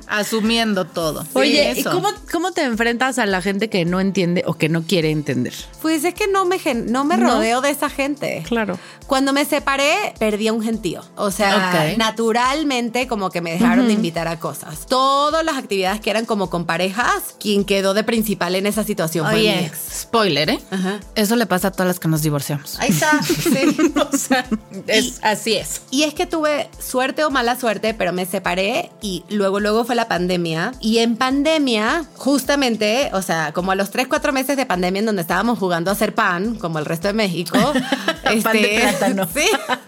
[0.08, 1.26] asumiendo todo.
[1.34, 4.70] Oye, Sí, ¿y cómo, cómo te enfrentas a la gente que no entiende o que
[4.70, 5.54] no quiere entender?
[5.82, 7.30] Pues es que no me, gen- no me No.
[7.30, 8.39] rodeo de esa gente.
[8.44, 8.78] Claro.
[9.08, 11.02] Cuando me separé, perdí a un gentío.
[11.16, 14.86] O sea, naturalmente como que me dejaron de invitar a cosas.
[14.88, 19.26] Todas las actividades que eran como con parejas, quien quedó de principal en esa situación
[19.26, 20.02] fue mi Oye, ex.
[20.02, 20.60] spoiler, ¿eh?
[20.72, 21.00] Ajá.
[21.16, 22.80] Eso le pasa a todas las que nos divorciamos.
[22.80, 23.20] Ahí está.
[23.40, 23.94] Sí.
[23.96, 24.46] o sea,
[24.88, 25.82] es, así es.
[25.92, 29.96] Y es que tuve suerte o mala suerte, pero me separé y luego, luego fue
[29.96, 30.74] la pandemia.
[30.80, 35.06] Y en pandemia, justamente, o sea, como a los 3, 4 meses de pandemia en
[35.06, 37.58] donde estábamos jugando a hacer pan, como el resto de México.
[38.32, 39.28] este, Pan de plátano.
[39.34, 39.46] Sí,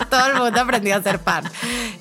[0.09, 1.49] todo el mundo aprendió a hacer pan.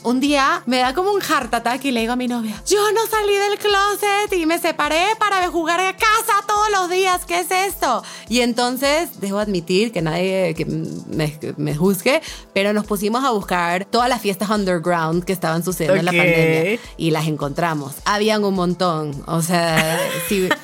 [0.02, 2.78] Un día me da como un heart attack y le digo a mi novia, yo
[2.92, 7.24] no salí del closet y me separé para jugar a casa todos los días.
[7.26, 8.02] ¿Qué es esto?
[8.28, 12.22] Y entonces, debo admitir que nadie que me, me juzgue,
[12.52, 16.80] pero nos pusimos a buscar todas las fiestas underground que estaban sucediendo en la pandemia
[16.96, 17.94] y las encontramos.
[18.04, 19.22] Habían un montón.
[19.26, 20.48] O sea, sí.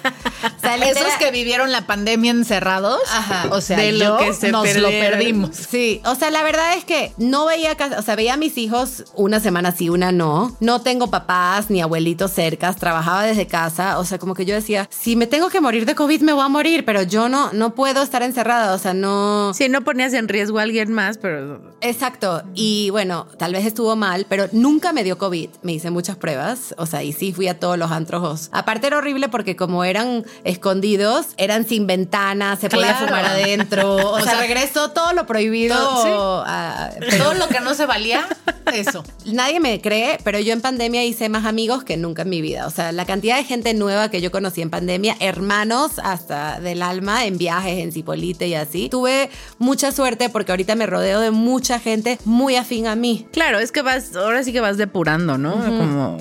[0.66, 3.49] Esos que vivieron la pandemia encerrados, Ajá.
[3.51, 5.66] o sea, De lo yo que se nos lo perdimos.
[5.69, 8.57] Sí, o sea, la verdad es que no veía, casa- o sea, veía a mis
[8.59, 10.57] hijos una semana sí, una no.
[10.61, 14.89] No tengo papás ni abuelitos cercas, trabajaba desde casa, o sea, como que yo decía,
[14.91, 17.75] si me tengo que morir de COVID me voy a morir, pero yo no no
[17.75, 21.61] puedo estar encerrada, o sea, no Sí, no ponías en riesgo a alguien más, pero
[21.81, 22.43] Exacto.
[22.55, 25.51] Y bueno, tal vez estuvo mal, pero nunca me dio COVID.
[25.62, 26.75] Me hice muchas pruebas.
[26.79, 28.49] O sea, y sí fui a todos los antrojos.
[28.53, 33.97] Aparte era horrible porque como eran escondidos, eran sin ventanas, se podía fumar adentro.
[34.17, 35.56] O, sea, regresó todo lo prohibido.
[35.69, 38.27] Todo, a- Todo lo que no se valía,
[38.75, 39.03] eso.
[39.25, 42.67] Nadie me cree, pero yo en pandemia hice más amigos que nunca en mi vida.
[42.67, 46.83] O sea, la cantidad de gente nueva que yo conocí en pandemia, hermanos hasta del
[46.83, 48.89] alma, en viajes, en Cipolite y así.
[48.89, 53.27] Tuve mucha suerte porque ahorita me rodeo de mucha gente muy afín a mí.
[53.33, 55.53] claro, es que vas, ahora sí que vas depurando, ¿no?
[55.55, 56.19] Como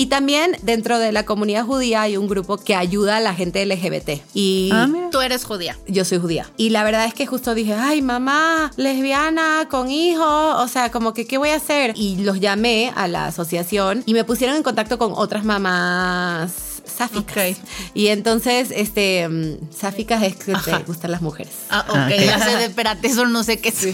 [0.00, 3.66] Y también dentro de la comunidad judía hay un grupo que ayuda a la gente
[3.66, 4.22] LGBT.
[4.32, 4.88] Y Ah.
[5.12, 5.76] Tú eres judía.
[5.88, 6.46] yo soy judía.
[6.56, 11.12] Y la verdad es que justo dije, ay, mamá, lesbiana, con hijo, o sea, como
[11.12, 11.92] que, ¿qué voy a hacer?
[11.96, 16.69] Y los llamé a la asociación y me pusieron en contacto con otras mamás
[17.08, 17.56] sáficas.
[17.94, 21.52] Y entonces, este, mm, sáficas es que te gustan las mujeres.
[21.70, 21.96] Ah, ok.
[21.96, 22.10] Ah.
[22.10, 23.86] Ya sé espérate, eso no sé qué es.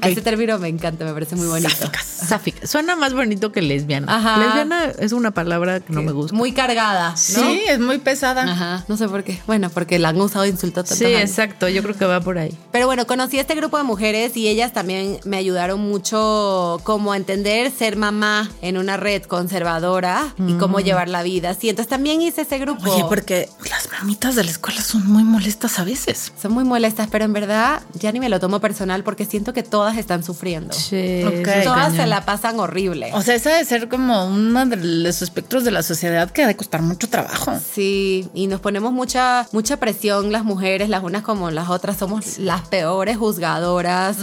[0.00, 1.90] A Ese término me encanta, me parece muy bonito.
[2.02, 2.66] sáfica.
[2.66, 4.14] Suena más bonito que lesbiana.
[4.16, 4.38] Ajá.
[4.38, 6.34] Lesbiana es una palabra que no me gusta.
[6.36, 7.16] Muy cargada, ¿no?
[7.16, 8.44] Sí, es muy pesada.
[8.44, 9.40] Ajá, no sé por qué.
[9.46, 11.20] Bueno, porque la han usado insulto tantos Sí, años.
[11.20, 11.68] exacto.
[11.68, 12.56] Yo creo que va por ahí.
[12.72, 17.12] Pero bueno, conocí a este grupo de mujeres y ellas también me ayudaron mucho como
[17.12, 21.54] a entender ser mamá en una red conservadora y cómo llevar la vida.
[21.54, 22.90] Sí, entonces también hice ese grupo.
[22.90, 26.32] Oye, porque las mamitas de la escuela son muy molestas a veces.
[26.40, 29.62] Son muy molestas, pero en verdad ya ni me lo tomo personal porque siento que
[29.62, 30.72] todas están sufriendo.
[30.74, 31.22] Sí.
[31.24, 31.32] Ok.
[31.32, 31.96] eso es Todas cañón.
[31.96, 33.10] se la pasan horrible.
[33.14, 36.46] O sea, esa debe ser como uno de los espectros de la sociedad que ha
[36.46, 37.52] de costar mucho trabajo.
[37.72, 42.38] Sí, y nos ponemos mucha, mucha presión las mujeres, las unas como las otras, somos
[42.38, 44.16] las peores juzgadoras.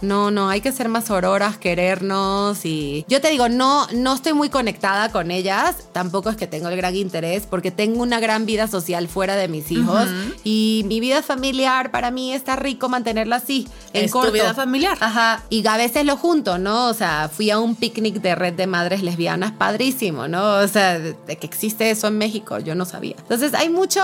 [0.00, 4.32] No, no, hay que ser más auroras, querernos y yo te digo, no, no estoy
[4.32, 8.46] muy conectada con ellas, tampoco es que tengo el gran interés porque tengo una gran
[8.46, 10.08] vida social fuera de mis hijos
[10.44, 14.32] y mi vida familiar para mí está rico mantenerla así, en Es tu corto.
[14.32, 14.96] vida familiar.
[15.00, 16.88] Ajá, y a veces lo junto, ¿no?
[16.88, 20.56] O sea, fui a un picnic de red de madres lesbianas, padrísimo, ¿no?
[20.58, 23.16] O sea, de, de que existe eso en México, yo no sabía.
[23.18, 24.00] Entonces, hay mucho...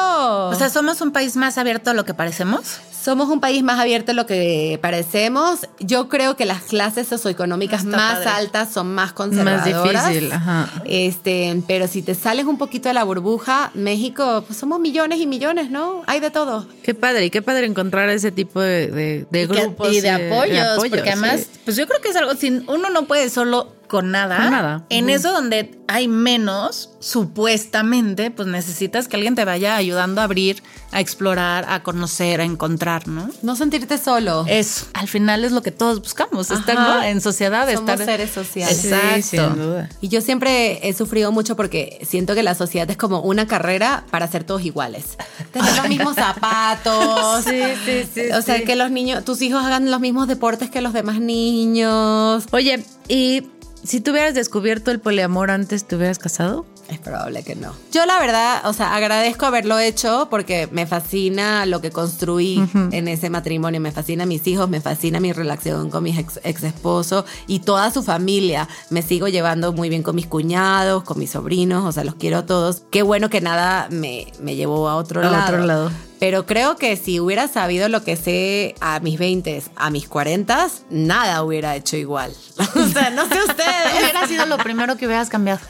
[0.48, 2.80] O sea, somos un país más abierto a lo que parecemos.
[3.06, 5.60] Somos un país más abierto de lo que parecemos.
[5.78, 8.28] Yo creo que las clases socioeconómicas Está más padre.
[8.30, 10.08] altas son más Más conservadoras.
[10.08, 10.32] difícil.
[10.32, 10.68] Ajá.
[10.84, 15.26] Este, pero si te sales un poquito de la burbuja, México, pues somos millones y
[15.28, 16.02] millones, ¿no?
[16.08, 16.66] Hay de todo.
[16.82, 19.92] Qué padre, y qué padre encontrar ese tipo de, de, de Y que- grupos.
[19.92, 21.60] y de apoyos, apoyo, porque además, sí.
[21.64, 24.36] pues yo creo que es algo, sin uno no puede solo con nada.
[24.36, 24.84] Con nada.
[24.90, 30.62] En eso donde hay menos, supuestamente, pues necesitas que alguien te vaya ayudando a abrir,
[30.90, 33.30] a explorar, a conocer, a encontrar, ¿no?
[33.42, 34.44] No sentirte solo.
[34.48, 38.76] Eso, al final es lo que todos buscamos, estar en sociedad, Somos estar seres sociales.
[38.78, 39.54] Sí, Exacto.
[39.54, 39.88] sin duda.
[40.00, 44.04] Y yo siempre he sufrido mucho porque siento que la sociedad es como una carrera
[44.10, 45.16] para ser todos iguales.
[45.52, 47.44] Tener los mismos zapatos.
[47.44, 48.64] Sí, sí, sí, O sea, sí.
[48.64, 52.44] que los niños, tus hijos hagan los mismos deportes que los demás niños.
[52.50, 53.46] Oye, y
[53.86, 56.66] si tú hubieras descubierto el poliamor antes, ¿te hubieras casado?
[56.88, 57.72] Es probable que no.
[57.90, 62.62] Yo la verdad, o sea, agradezco haberlo hecho porque me fascina lo que construí
[62.92, 66.62] en ese matrimonio, me fascina mis hijos, me fascina mi relación con mi ex, ex
[66.62, 68.68] esposo y toda su familia.
[68.90, 72.38] Me sigo llevando muy bien con mis cuñados, con mis sobrinos, o sea, los quiero
[72.38, 72.82] a todos.
[72.92, 75.44] Qué bueno que nada me, me llevó a otro A lado.
[75.54, 75.90] otro lado.
[76.18, 80.68] Pero creo que si hubiera sabido lo que sé a mis 20, a mis 40,
[80.90, 82.32] nada hubiera hecho igual.
[82.74, 84.00] o sea, no sé ustedes.
[84.00, 85.60] hubiera sido lo primero que hubieras cambiado?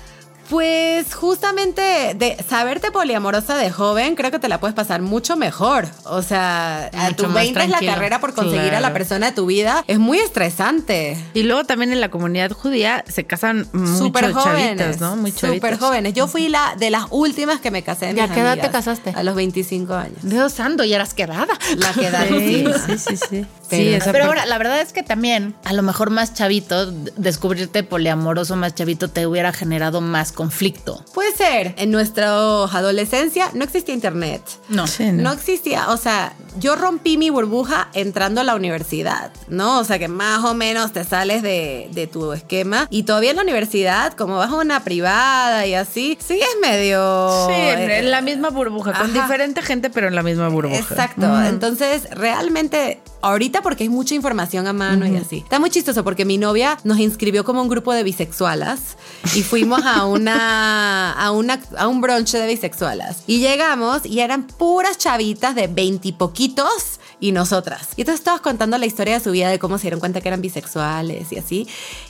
[0.49, 5.89] Pues justamente de saberte poliamorosa de joven, creo que te la puedes pasar mucho mejor.
[6.05, 9.27] O sea, a Mucho tu más 20 es la carrera por conseguir a la persona
[9.27, 9.83] de tu vida.
[9.89, 11.17] Es muy estresante.
[11.35, 13.67] Y luego también en la comunidad judía se casan
[13.99, 14.79] Súper jóvenes.
[14.79, 15.17] chavitos, ¿no?
[15.17, 16.15] Muy Súper jóvenes.
[16.15, 18.13] Yo fui la de las últimas que me casé.
[18.17, 19.13] ¿Y a qué edad te casaste?
[19.17, 20.19] A los 25 años.
[20.23, 21.49] Dios santo, y eras quedada.
[21.77, 23.47] La que da Sí, sí, sí, sí.
[23.69, 26.93] Pero- sí, esa Pero ahora, la verdad es que también, a lo mejor más chavito,
[27.17, 31.05] descubrirte poliamoroso más chavito te hubiera generado más conflicto.
[31.13, 31.75] Puede ser.
[31.77, 34.43] En nuestra adolescencia no existía internet.
[34.69, 34.87] No.
[34.87, 39.81] Sí, No existía, o sea, yo rompí mi burbuja entrando a la universidad, ¿no?
[39.81, 43.37] O sea, que más o menos te sales de, de tu esquema y todavía en
[43.37, 47.47] la universidad, como vas a una privada y así, sigues medio...
[47.49, 50.79] Sí, en, eh, en la misma burbuja, con diferente gente, pero en la misma burbuja.
[50.79, 51.27] Exacto.
[51.45, 55.39] Entonces, realmente, ahorita porque hay mucha información a mano y así.
[55.39, 58.97] Está muy chistoso porque mi novia nos inscribió como un grupo de bisexualas
[59.35, 63.25] y fuimos a una, a una, a un brunch de bisexualas.
[63.27, 67.89] Y llegamos y eran puras chavitas de veintipoquitos y nosotras.
[67.97, 70.29] Y entonces estabas contando la historia de su vida, de cómo se dieron cuenta que
[70.29, 71.69] eran bisexuales y así.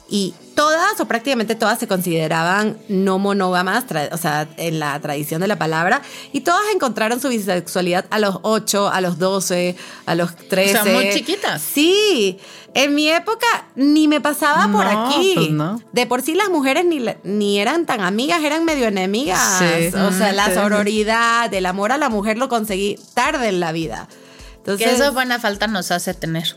[0.09, 5.49] Y todas o prácticamente todas se consideraban no monógamas, o sea, en la tradición de
[5.49, 6.01] la palabra.
[6.33, 9.75] Y todas encontraron su bisexualidad a los 8, a los 12,
[10.07, 10.79] a los 13.
[10.79, 11.61] O sea, muy chiquitas.
[11.61, 12.39] Sí.
[12.73, 15.33] En mi época ni me pasaba por aquí.
[15.35, 15.81] pues no.
[15.93, 19.59] De por sí las mujeres ni, la- ni eran tan amigas, eran medio enemigas.
[19.59, 19.89] Sí.
[19.97, 24.07] O sea, la sororidad, el amor a la mujer lo conseguí tarde en la vida.
[24.59, 26.57] Entonces, Que eso buena falta nos hace tener.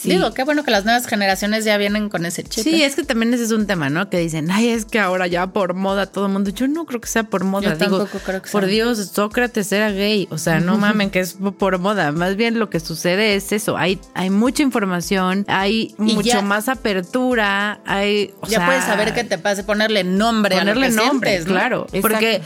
[0.00, 0.10] Sí.
[0.10, 2.62] Digo, qué bueno que las nuevas generaciones ya vienen con ese chip.
[2.62, 2.86] Sí, ¿eh?
[2.86, 4.08] es que también ese es un tema, ¿no?
[4.10, 6.50] Que dicen, ay, es que ahora ya por moda todo el mundo.
[6.50, 7.70] Yo no creo que sea por moda.
[7.72, 8.70] Yo Digo, tampoco creo que por sea.
[8.70, 10.28] Dios, Sócrates era gay.
[10.30, 12.12] O sea, no mamen que es por moda.
[12.12, 13.76] Más bien lo que sucede es eso.
[13.76, 18.32] Hay, hay mucha información, hay Y mucho ya- más apertura, hay.
[18.40, 21.30] o ya sea, puedes saber qué te pase, ponerle nombre ponerle a lo que nombre,
[21.30, 21.54] sientes, ¿no?
[21.58, 21.82] claro.
[21.92, 22.00] Exacto.
[22.02, 22.40] Porque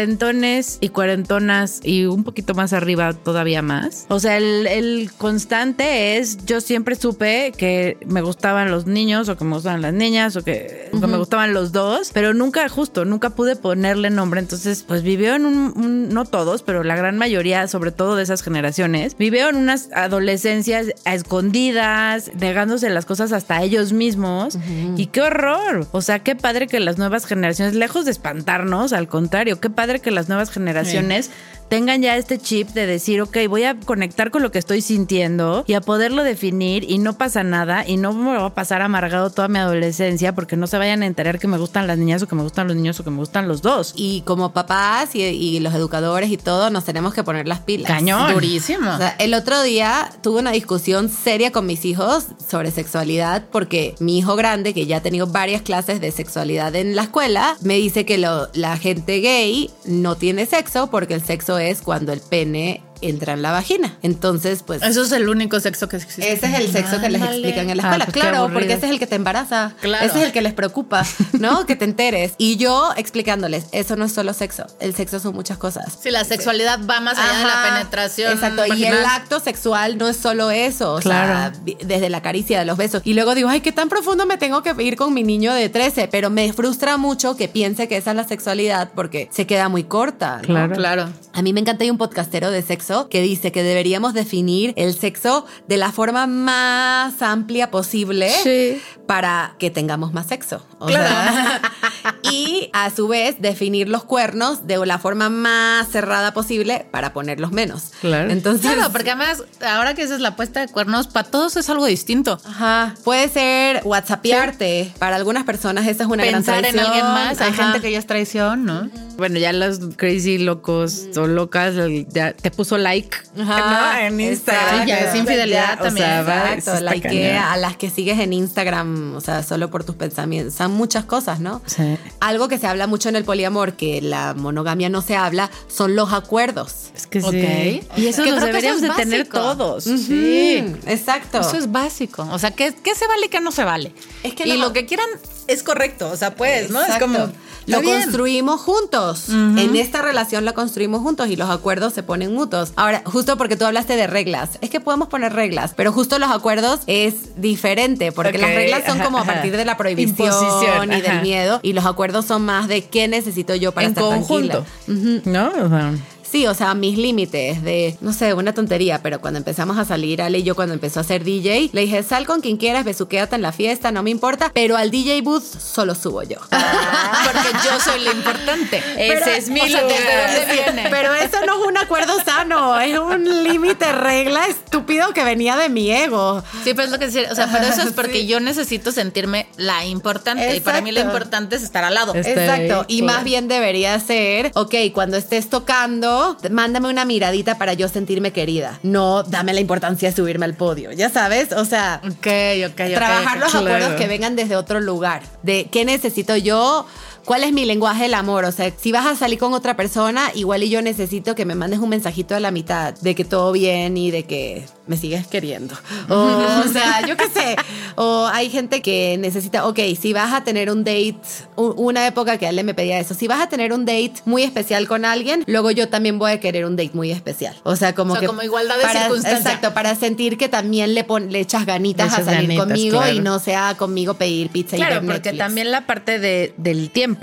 [0.00, 4.06] cuarentones y cuarentonas y un poquito más arriba todavía más.
[4.08, 9.36] O sea, el, el constante es, yo siempre supe que me gustaban los niños o
[9.36, 13.30] que me gustaban las niñas o que, me gustaban los dos, pero nunca, justo, nunca
[13.30, 14.40] pude ponerle nombre.
[14.40, 18.22] Entonces, pues vivió en un, un- no todos, pero la gran mayoría, sobre todo de
[18.22, 24.58] esas generaciones, vivió en unas adolescencias a escondidas, negándose las cosas hasta ellos mismos.
[24.96, 25.86] Y qué horror.
[25.92, 30.00] O sea, qué padre que las nuevas generaciones, lejos de espantarnos, al contrario, qué padre
[30.00, 31.30] que las nuevas generaciones
[31.68, 35.64] tengan ya este chip de decir, ok, voy a conectar con lo que estoy sintiendo
[35.66, 39.30] y a poderlo definir y no pasa nada y no me va a pasar amargado
[39.30, 42.28] toda mi adolescencia porque no se vayan a enterar que me gustan las niñas o
[42.28, 43.92] que me gustan los niños o que me gustan los dos.
[43.96, 47.90] Y como papás y, y los educadores y todo, nos tenemos que poner las pilas.
[47.90, 48.32] Cañón.
[48.34, 48.90] Durísimo.
[48.90, 53.94] O sea, el otro día tuve una discusión seria con mis hijos sobre sexualidad porque
[53.98, 57.74] mi hijo grande, que ya ha tenido varias clases de sexualidad en la escuela, me
[57.74, 62.20] dice que lo- la gente gay no tiene sexo porque el sexo es cuando el
[62.20, 63.96] pene entra en la vagina.
[64.02, 64.82] Entonces, pues...
[64.82, 66.32] Eso es el único sexo que existe.
[66.32, 68.04] Ese es el sexo que les explican en la Ah, escuela.
[68.06, 69.72] pues claro, porque ese es el que te embaraza.
[69.80, 70.04] Claro.
[70.06, 71.04] Ese es el que les preocupa,
[71.38, 71.66] ¿no?
[71.66, 72.32] que te enteres.
[72.38, 74.66] Y yo explicándoles, eso no es solo sexo.
[74.80, 75.98] El sexo son muchas cosas.
[76.02, 78.32] Sí, la sexualidad va más allá de la penetración.
[78.32, 78.66] Exacto.
[78.74, 80.94] Y el acto sexual no es solo eso.
[80.94, 81.56] O Claro.
[81.84, 83.02] desde la caricia de los besos.
[83.04, 85.68] Y luego digo, ay, qué tan profundo me tengo que ir con mi niño de
[85.68, 86.08] 13.
[86.08, 89.84] Pero me frustra mucho que piense que esa es la sexualidad porque se queda muy
[89.84, 90.36] corta.
[90.38, 90.42] ¿no?
[90.42, 90.74] Claro.
[90.76, 91.08] Claro.
[91.32, 94.94] A mí me encanta hay un podcastero de sexo que dice que deberíamos definir el
[94.94, 98.80] sexo de la forma más amplia posible Sí.
[99.06, 100.62] para que tengamos más sexo.
[100.78, 101.08] O Claro.
[101.08, 101.60] sea,
[102.32, 107.52] y a su vez definir los cuernos de la forma más cerrada posible para ponerlos
[107.52, 107.90] menos.
[108.00, 108.30] Claro.
[108.30, 111.68] Entonces, Claro, porque además, ahora que esa es la puesta de cuernos, para todos es
[111.70, 112.38] algo distinto.
[112.44, 112.94] Ajá.
[113.04, 114.92] Puede ser whatsappearte.
[114.98, 117.40] Para algunas personas esa es una Pensar gran en alguien más.
[117.40, 118.88] Hay gente que ya es traición, ¿no?
[119.16, 121.74] Bueno, ya los crazy locos o locas
[122.08, 124.06] ya te puso like Ajá, ¿no?
[124.06, 124.82] en Instagram.
[124.82, 126.06] Sí, ya es infidelidad Ya, o también.
[126.06, 127.36] sea, va, Exacto, cañón.
[127.36, 130.54] a las que sigues en Instagram, o sea, solo por tus pensamientos.
[130.54, 131.62] Son muchas cosas, ¿no?
[131.66, 131.96] Sí.
[132.20, 135.96] Algo que se habla mucho en el poliamor, que la monogamia no se habla, son
[135.96, 136.90] los acuerdos.
[136.94, 137.82] Es que sí.
[137.96, 139.84] Y eso Que creo que eso deberíamos es de tener todos.
[139.84, 140.64] Sí.
[140.66, 141.40] Ujú, Exacto.
[141.40, 142.26] Eso es básico.
[142.32, 143.92] O sea, ¿qué, qué se vale y qué no se vale?
[144.22, 145.08] Es que y lo- lo que quieran
[145.46, 146.08] es correcto.
[146.10, 146.82] O sea, pues, ¿no?
[146.82, 147.30] Es como.
[147.66, 148.00] Lo bien.
[148.02, 149.28] construimos juntos.
[149.28, 152.72] En esta relación la construimos juntos y los acuerdos se ponen mutuos.
[152.76, 156.30] Ahora, justo porque tú hablaste de reglas, es que podemos poner reglas, pero justo los
[156.30, 160.92] acuerdos es diferente, porque las reglas son ajá, como a partir de la prohibición Imposición,
[160.92, 164.04] y del miedo, y los acuerdos son más de qué necesito yo para en estar
[164.04, 164.64] conjunto.
[164.86, 165.20] tranquila.
[165.22, 165.30] Ujú.
[165.30, 165.48] ¿No?
[165.64, 165.92] O sea,
[166.36, 170.20] Sí, o sea, mis límites de, no sé, una tontería, pero cuando empezamos a salir,
[170.20, 173.36] Ale y yo cuando empezó a ser DJ, le dije, sal con quien quieras, besuquéate
[173.36, 176.36] en la fiesta, no me importa, pero al DJ booth solo subo yo.
[176.50, 178.82] Porque yo soy lo importante.
[178.98, 179.96] Ese es mi o sea, lugar.
[179.98, 180.88] ¿desde dónde viene?
[180.90, 185.70] Pero eso no es un acuerdo sano, es un límite regla estúpido que venía de
[185.70, 186.42] mi ego.
[186.64, 188.26] Sí, pero es lo que decía, o sea, pero eso es porque Sí.
[188.26, 191.16] yo necesito sentirme la importante y para mí lo Exacto.
[191.16, 192.14] importante es estar al lado.
[192.14, 193.14] Es- Exacto, y claro.
[193.16, 198.78] más bien debería ser, ok, cuando estés tocando, mándame una miradita para yo sentirme querida.
[198.82, 203.66] No, dame la importancia de subirme al podio, ya sabes, o sea, trabajar los claro.
[203.66, 206.86] acuerdos que vengan desde otro lugar, de qué necesito yo.
[207.26, 208.44] ¿Cuál es mi lenguaje del amor?
[208.44, 211.54] O sea, si vas a salir con otra persona, igual y yo necesito que me
[211.56, 215.26] mandes un mensajito a la mitad de que todo bien y de que me sigues
[215.26, 215.74] queriendo.
[216.08, 217.56] O, o sea, yo qué sé.
[217.96, 221.16] O hay gente que necesita, ok, si vas a tener un date,
[221.56, 224.86] una época que Ale me pedía eso, si vas a tener un date muy especial
[224.86, 227.56] con alguien, luego yo también voy a querer un date muy especial.
[227.64, 228.26] O sea, como O sea, que...
[228.28, 229.38] como igualdad de para- circunstancia.
[229.38, 232.66] Exacto, para sentir que también le, pon- le echas ganitas Le a echas salir ganitas,
[232.66, 233.22] conmigo y claro.
[233.22, 235.38] no sea conmigo pedir pizza y Claro, porque Netflix.
[235.38, 237.15] también la parte de, del tiempo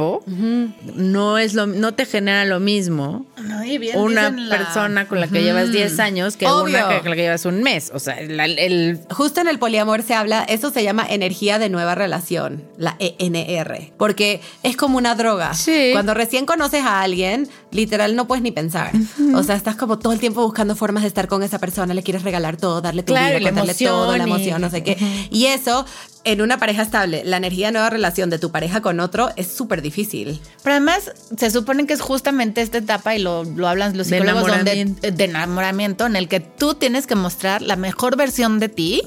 [0.95, 5.19] no es lo no te genera lo mismo No, y bien una la- persona con
[5.19, 6.77] la que llevas 10 años que Obvio.
[6.85, 7.91] una que- con la que llevas un mes.
[7.93, 11.69] O sea, la- el, Justo en el poliamor se habla, eso se llama energía de
[11.69, 15.53] nueva relación, la ENR, porque es como una droga.
[15.53, 15.89] Sí.
[15.93, 18.91] Cuando recién conoces a alguien, literal no puedes ni pensar.
[19.35, 22.03] O sea, estás como todo el tiempo buscando formas de estar con esa persona, le
[22.03, 24.83] quieres regalar todo, darle tu Claro, vida, contarle todo, la emoción y- emoción, no sé
[24.83, 24.97] qué.
[25.31, 25.85] Y eso,
[26.25, 29.47] en una pareja estable, la energía de nueva relación de tu pareja con otro es
[29.47, 30.39] súper difícil.
[30.63, 34.17] Pero además se supone que es justamente esta etapa y lo, lo hablan los De
[34.19, 35.11] psicólogos donde- enamoramiento.
[35.11, 39.01] de enamoramiento en el que tú tienes que mostrar la mejor versión de ti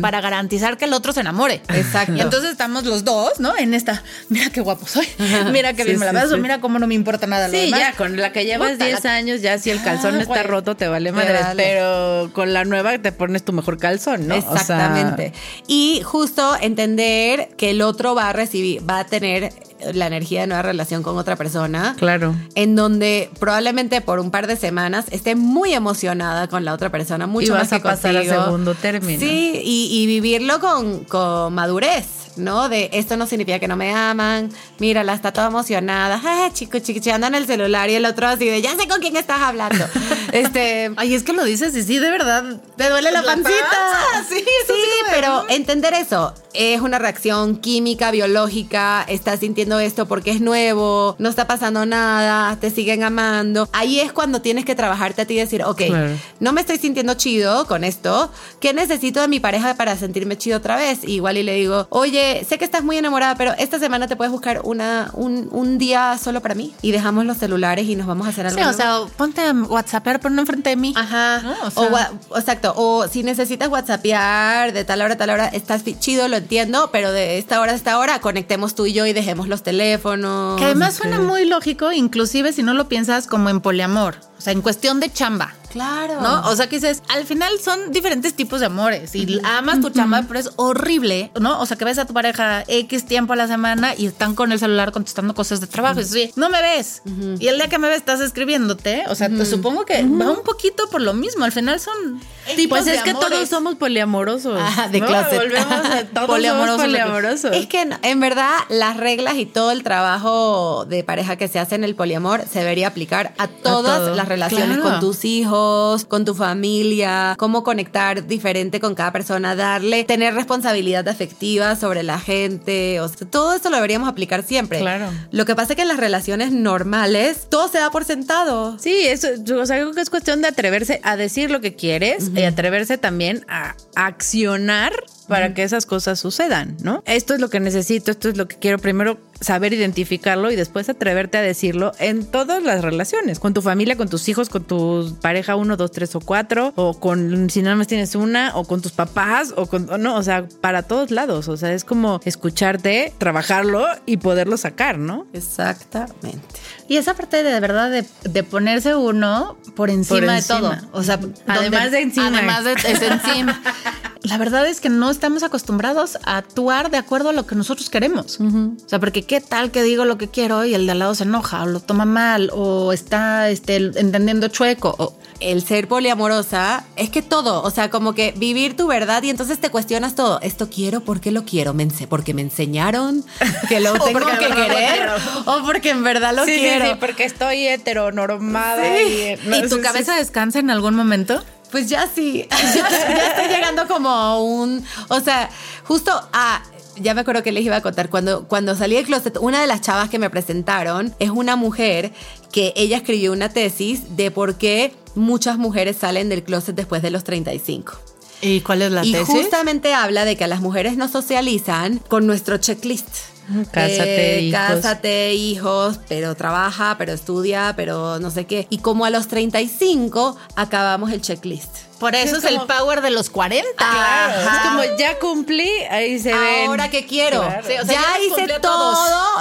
[0.00, 1.62] para garantizar que el otro se enamore.
[1.74, 2.14] Exacto.
[2.16, 3.56] Y entonces estamos los dos, ¿no?
[3.56, 5.06] En esta, mira qué guapo soy,
[5.52, 6.40] mira qué bien Sí, me la sí, beso, sí.
[6.40, 7.80] mira cómo no me importa nada lo Sí, demás.
[7.80, 10.34] ya, con la que llevas Puta, 10 la- años, ya si el calzón Ah, está
[10.36, 10.46] güey.
[10.46, 11.32] roto, te vale vale.
[11.56, 14.36] Pero con la nueva te pones tu mejor calzón, ¿no?
[14.36, 15.32] O sea, Exactamente.
[15.66, 19.52] y justo entender que el otro va a recibir, va a tener
[19.92, 21.94] la energía de nueva relación con otra persona.
[21.98, 22.34] claro.
[22.54, 27.26] En donde probablemente por un par de semanas esté muy emocionada con la otra persona,
[27.26, 29.18] mucho Y más vas que a pasar a segundo término.
[29.18, 32.06] Sí, y, y vivirlo con, con madurez,
[32.36, 32.68] ¿no?
[32.68, 34.50] De esto no significa que no me aman.
[34.78, 36.20] Mírala, está toda emocionada.
[36.24, 38.88] Ah, chico, chico, chico, anda en el celular y el otro así de ya sé
[38.88, 39.84] con quién estás hablando.
[40.32, 40.92] este.
[40.96, 42.60] Ay, es que lo dices y sí, de verdad.
[42.76, 43.50] ¿Te duele la, pancita?
[43.52, 44.74] panza, sí, sí, sí
[45.10, 51.28] pero entender eso es una reacción química, biológica, estás sintiendo esto porque es nuevo, no
[51.28, 53.68] está pasando nada, te siguen amando.
[53.72, 56.10] Ahí es cuando tienes que trabajarte a ti y decir, ok, Claro.
[56.40, 60.58] no me estoy sintiendo chido con esto, ¿qué necesito de mi pareja para sentirme chido
[60.58, 61.00] otra vez?
[61.04, 64.30] Igual y le digo, oye, sé que estás muy enamorada, pero esta semana te puedes
[64.32, 68.26] buscar una, un, un día solo para mí y dejamos los celulares y nos vamos
[68.26, 68.58] a hacer algo.
[68.58, 69.06] Sí, o nuevo".
[69.06, 70.92] sea, ponte a WhatsApp, pero no enfrente de mí.
[70.96, 71.40] Ajá.
[71.42, 71.52] ¿no?
[71.52, 72.72] O O, sea- wa- exacto.
[72.76, 77.12] O si necesitas WhatsAppear de tal hora a tal hora, estás chido, lo entiendo, pero
[77.12, 80.58] de esta hora a esta hora conectemos tú y yo y dejemos los teléfonos.
[80.58, 84.62] Que además suena muy lógico, inclusive si no lo piensas como en poliamor, sea, en
[84.62, 85.54] cuestión de chamba.
[85.70, 86.20] Claro.
[86.20, 86.50] ¿No?
[86.50, 90.22] O sea, que dices, al final son diferentes tipos de amores y amas tu chamba,
[90.28, 91.60] pero es horrible, ¿no?
[91.60, 94.52] O sea, que ves a tu pareja X tiempo a la semana y están con
[94.52, 96.00] el celular contestando cosas de trabajo.
[96.00, 97.00] Y dices, "Oye, no me ves.
[97.38, 99.04] Y el día que me ves estás escribiéndote.
[99.08, 101.44] O sea, te supongo que va un poquito por lo mismo.
[101.46, 102.20] Al final son
[102.54, 103.30] tipos Pues de es que amores.
[103.30, 104.58] todos somos poliamorosos.
[104.60, 105.06] Ah, de ¿no?
[105.06, 105.38] closet.
[105.38, 107.52] Volvemos a todos Poliamorosos somos de poliamorosos.
[107.56, 111.58] Es que no, en verdad las reglas y todo el trabajo de pareja que se
[111.58, 114.14] hace en el poliamor se debería aplicar a todas todo.
[114.14, 114.82] las relaciones Claro.
[114.82, 121.06] con tus hijos, con tu familia, cómo conectar diferente con cada persona, darle, tener responsabilidad
[121.08, 124.80] afectiva sobre la gente, o sea, todo eso lo deberíamos aplicar siempre.
[124.80, 125.06] Claro.
[125.30, 128.78] Lo que pasa es que en las relaciones normales todo se da por sentado.
[128.78, 129.28] Sí, eso,
[129.58, 132.98] o sea, creo que es cuestión de atreverse a decir lo que quieres y atreverse
[132.98, 134.92] también a accionar
[135.32, 137.02] para que esas cosas sucedan, ¿no?
[137.06, 138.78] Esto es lo que necesito, esto es lo que quiero.
[138.78, 143.96] Primero saber identificarlo y después atreverte a decirlo en todas las relaciones, con tu familia,
[143.96, 147.76] con tus hijos, con tu pareja uno, dos, tres o cuatro, o con si nada
[147.76, 151.48] más tienes una, o con tus papás, o con, no, o sea, para todos lados.
[151.48, 155.26] O sea, es como escucharte, trabajarlo y poderlo sacar, ¿no?
[155.32, 156.42] Exactamente.
[156.88, 160.76] Y esa parte de, de verdad de, de ponerse uno por encima, Por de todo.
[160.92, 162.38] O sea, Además de encima.
[162.38, 163.60] Además de es encima.
[164.22, 167.88] La verdad es que no estamos acostumbrados a actuar de acuerdo a lo que nosotros
[167.90, 168.40] queremos.
[168.40, 171.14] O sea, porque ¿qué tal que digo lo que quiero y el de al lado
[171.14, 174.96] se enoja o lo toma mal o está este, entendiendo chueco?
[174.98, 179.30] O, el ser poliamorosa es que todo, o sea, como que vivir tu verdad y
[179.30, 180.40] entonces te cuestionas todo.
[180.40, 181.72] Esto quiero, ¿por qué lo quiero?
[181.72, 183.24] ¿Me porque me enseñaron
[183.68, 185.08] que lo tengo que querer
[185.46, 186.84] o porque en verdad lo Sí, sí, quiero.
[186.86, 189.36] sí, porque estoy heteronormada y...
[189.46, 191.44] no, ¿Y tu sí, sí, cabeza descansa en algún momento?
[191.72, 195.50] Pues ya sí, ya, ya estoy llegando como a un, o sea,
[195.84, 196.62] justo a,
[196.96, 199.66] ya me acuerdo que les iba a contar, cuando, cuando salí del closet, una de
[199.66, 202.12] las chavas que me presentaron es una mujer
[202.52, 207.10] que ella escribió una tesis de por qué muchas mujeres salen del closet después de
[207.10, 207.94] los 35.
[208.42, 209.28] ¿Y cuál es la y tesis?
[209.28, 213.31] justamente habla de que a las mujeres nos socializan con nuestro checklist.
[213.70, 214.60] Cásate, hijos.
[214.60, 218.66] Cásate, hijos, pero trabaja, pero estudia, pero no sé qué.
[218.70, 221.76] Y como a los 35 acabamos el checklist.
[221.98, 223.68] Por eso es, Es como- el power de los 40.
[223.76, 224.56] Claro, Ajá.
[224.56, 226.66] es como ya cumplí, ahí se ven.
[226.68, 227.42] Ahora que quiero.
[227.42, 227.62] Claro.
[227.64, 228.96] Sí, o sea, ya ya hice todo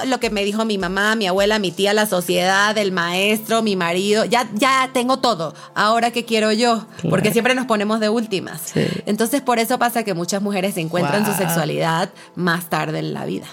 [0.06, 3.76] lo que me dijo mi mamá, mi abuela, mi tía, la sociedad, el maestro, mi
[3.76, 4.26] marido.
[4.26, 5.56] Ya, ya tengo todo.
[5.74, 6.86] Ahora que quiero yo.
[7.10, 8.62] Porque siempre nos ponemos de últimas.
[8.74, 8.86] Sí.
[9.08, 11.40] Entonces, por eso pasa que muchas mujeres encuentran su Wow.
[11.40, 13.48] sexualidad más tarde en la vida.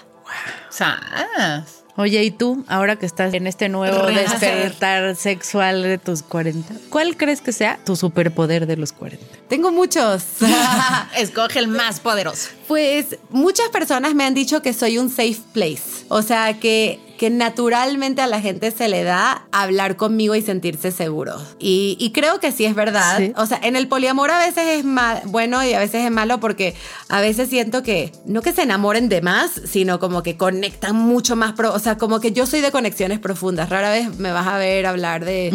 [0.70, 1.78] Sas.
[1.98, 4.38] Oye, ¿y tú, ahora que estás en este nuevo Renacer.
[4.38, 9.26] despertar sexual de tus 40, cuál crees que sea tu superpoder de los 40?
[9.48, 10.22] Tengo muchos.
[11.16, 12.50] Escoge el más poderoso.
[12.68, 16.04] Pues muchas personas me han dicho que soy un safe place.
[16.06, 20.92] O sea, que, que naturalmente a la gente se le da hablar conmigo y sentirse
[20.92, 21.34] seguro.
[21.58, 23.18] Y, y creo que sí es verdad.
[23.18, 23.32] Sí.
[23.36, 26.38] O sea, en el poliamor a veces es ma- bueno y a veces es malo
[26.40, 26.74] porque
[27.08, 31.34] a veces siento que no que se enamoren de más, sino como que conectan mucho
[31.36, 31.52] más.
[31.54, 33.68] pro- o sea, como que yo soy de conexiones profundas.
[33.68, 35.50] Rara vez me vas a ver hablar de,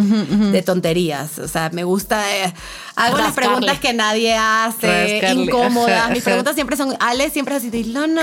[0.52, 1.40] de tonterías.
[1.40, 2.24] O sea, me gusta.
[2.38, 2.54] eh,
[2.96, 5.44] hago las preguntas que nadie hace, Rascarle.
[5.46, 6.12] incómodas.
[6.12, 8.22] Mis preguntas siempre son, Ale siempre es así de Ilona.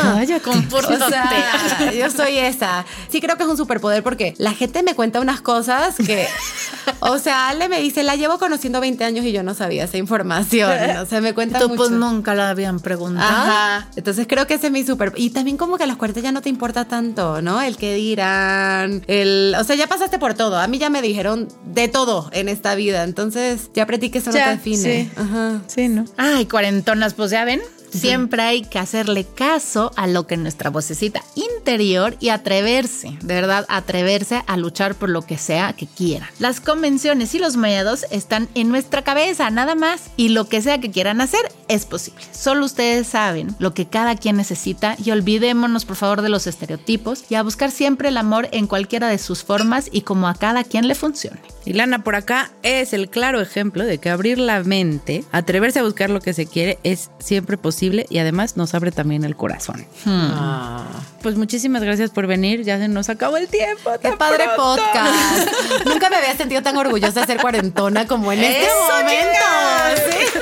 [0.98, 1.36] Cállate.
[1.64, 2.84] O sea, yo soy esa.
[3.08, 6.26] Sí creo que es un superpoder porque la gente me cuenta unas cosas que,
[7.00, 9.96] o sea, Ale me dice, la llevo conociendo 20 años y yo no sabía esa
[9.98, 10.70] información.
[11.00, 11.76] O sea, me cuenta Tú mucho.
[11.78, 13.28] pues nunca la habían preguntado.
[13.28, 13.88] Ajá.
[13.96, 15.12] Entonces creo que ese es mi super.
[15.16, 17.60] Y también como que a los 40 ya no te importa tanto, ¿no?
[17.62, 19.54] El que dirán, el.
[19.58, 20.58] O sea, ya pasaste por todo.
[20.58, 23.04] A mí ya me dijeron de todo en esta vida.
[23.04, 25.04] Entonces ya aprendí que eso no Ya, te define.
[25.04, 25.10] sí.
[25.16, 25.60] Ajá.
[25.66, 26.04] Sí, ¿no?
[26.16, 27.60] Ay, cuarentonas, pues ya ven.
[27.90, 33.66] Siempre hay que hacerle caso a lo que nuestra vocecita interior y atreverse, de verdad,
[33.68, 36.28] atreverse a luchar por lo que sea que quieran.
[36.38, 40.10] Las convenciones y los miedos están en nuestra cabeza, nada más.
[40.16, 42.22] Y lo que sea que quieran hacer es posible.
[42.32, 47.24] Solo ustedes saben lo que cada quien necesita y olvidémonos, por favor, de los estereotipos
[47.28, 50.64] y a buscar siempre el amor en cualquiera de sus formas y como a cada
[50.64, 51.40] quien le funcione.
[51.64, 55.82] Y Lana por acá es el claro ejemplo de que abrir la mente, atreverse a
[55.82, 59.86] buscar lo que se quiere es siempre posible y además nos abre también el corazón.
[60.06, 60.84] Ah.
[61.22, 63.90] Pues muchísimas gracias por venir, ya se nos acabó el tiempo.
[64.00, 64.82] Qué padre pronto.
[64.82, 65.48] podcast.
[65.86, 69.40] Nunca me había sentido tan orgullosa de ser cuarentona como en este momento.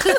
[0.03, 0.11] Sí.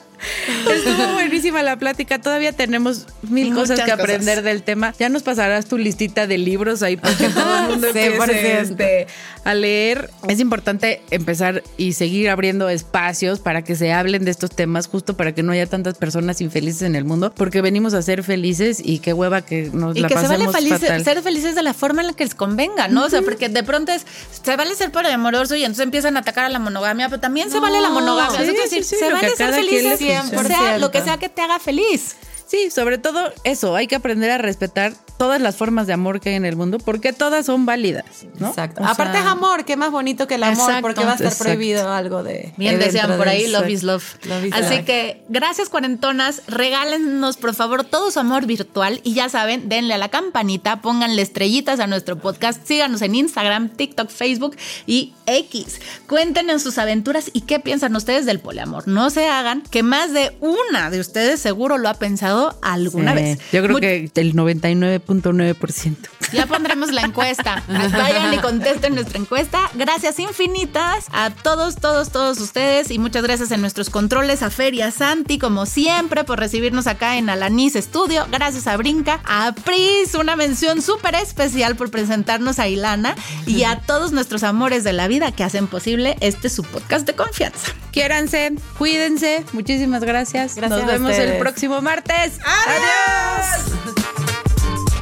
[0.70, 2.20] Estuvo buenísima la plática.
[2.20, 4.00] Todavía tenemos mil Muchas cosas que cosas.
[4.00, 4.94] aprender del tema.
[4.98, 8.62] Ya nos pasarás tu listita de libros ahí para que todo el mundo empiece 100%.
[8.62, 9.06] este,
[9.44, 10.10] a leer.
[10.28, 15.16] Es importante empezar y seguir abriendo espacios para que se hablen de estos temas, justo
[15.16, 18.80] para que no haya tantas personas infelices en el mundo, porque venimos a ser felices
[18.84, 21.04] y qué hueva que nos Y la que se vale feliz- fatal.
[21.04, 23.04] ser felices de la forma en la que les convenga, ¿no?
[23.04, 24.04] O sea, porque de pronto es,
[24.42, 27.60] se vale ser poliamoroso y entonces empiezan a atacar a la monogamia, pero también se
[27.60, 28.36] vale la monogamia.
[28.40, 30.48] sí, es decir, sí, sí, se vale ser felices, funcione.
[30.48, 32.16] sea lo que sea que te haga feliz.
[32.46, 36.28] Sí, sobre todo eso, hay que aprender a respetar todas las formas de amor que
[36.28, 38.04] hay en el mundo, porque todas son válidas,
[38.38, 38.48] ¿no?
[38.48, 38.82] Exacto.
[38.82, 40.82] O sea, Aparte es amor, qué más bonito que el amor, Exacto.
[40.82, 41.44] porque va a estar Exacto.
[41.44, 42.52] prohibido algo de.
[42.56, 44.04] Bien de decían por ahí, love is love.
[44.26, 44.84] Love is Así love.
[44.84, 49.98] que gracias cuarentonas, regálenos por favor todo su amor virtual y ya saben, denle a
[49.98, 55.80] la campanita, pónganle estrellitas a nuestro podcast, síganos en Instagram, TikTok, Facebook y X.
[56.06, 58.86] Cuéntenos sus aventuras y qué piensan ustedes del poliamor.
[58.86, 63.22] No se hagan que más de una de ustedes seguro lo ha pensado alguna sí,
[63.22, 63.38] vez.
[63.52, 65.96] Yo creo Mu- que el 99.9%.
[66.32, 67.62] ya pondremos la encuesta.
[67.68, 69.70] Vayan y contesten nuestra encuesta.
[69.74, 72.90] Gracias infinitas a todos, todos, todos ustedes.
[72.90, 76.86] Y muchas gracias en nuestros controles a Fer y a Santi, como siempre, por recibirnos
[76.86, 78.26] acá en Alanis Studio.
[78.30, 83.14] Gracias a Brinca, a Pris, una mención súper especial por presentarnos a Ilana
[83.46, 87.14] y a todos nuestros amores de la vida que hacen posible este su podcast de
[87.14, 87.72] confianza.
[87.92, 89.44] Quiéranse, cuídense.
[89.52, 90.54] Muchísimas gracias.
[90.54, 92.38] Gracias Nos vemos el próximo martes.
[92.44, 94.15] ¡Adiós!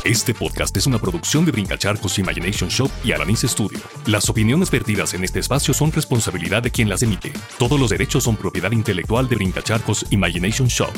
[0.05, 3.79] Este podcast es una producción de Brincacharcos Imagination Shop y Alanis Studio.
[4.05, 7.33] Las opiniones vertidas en este espacio son responsabilidad de quien las emite.
[7.59, 10.93] Todos los derechos son propiedad intelectual de Brincacharcos Imagination Shop.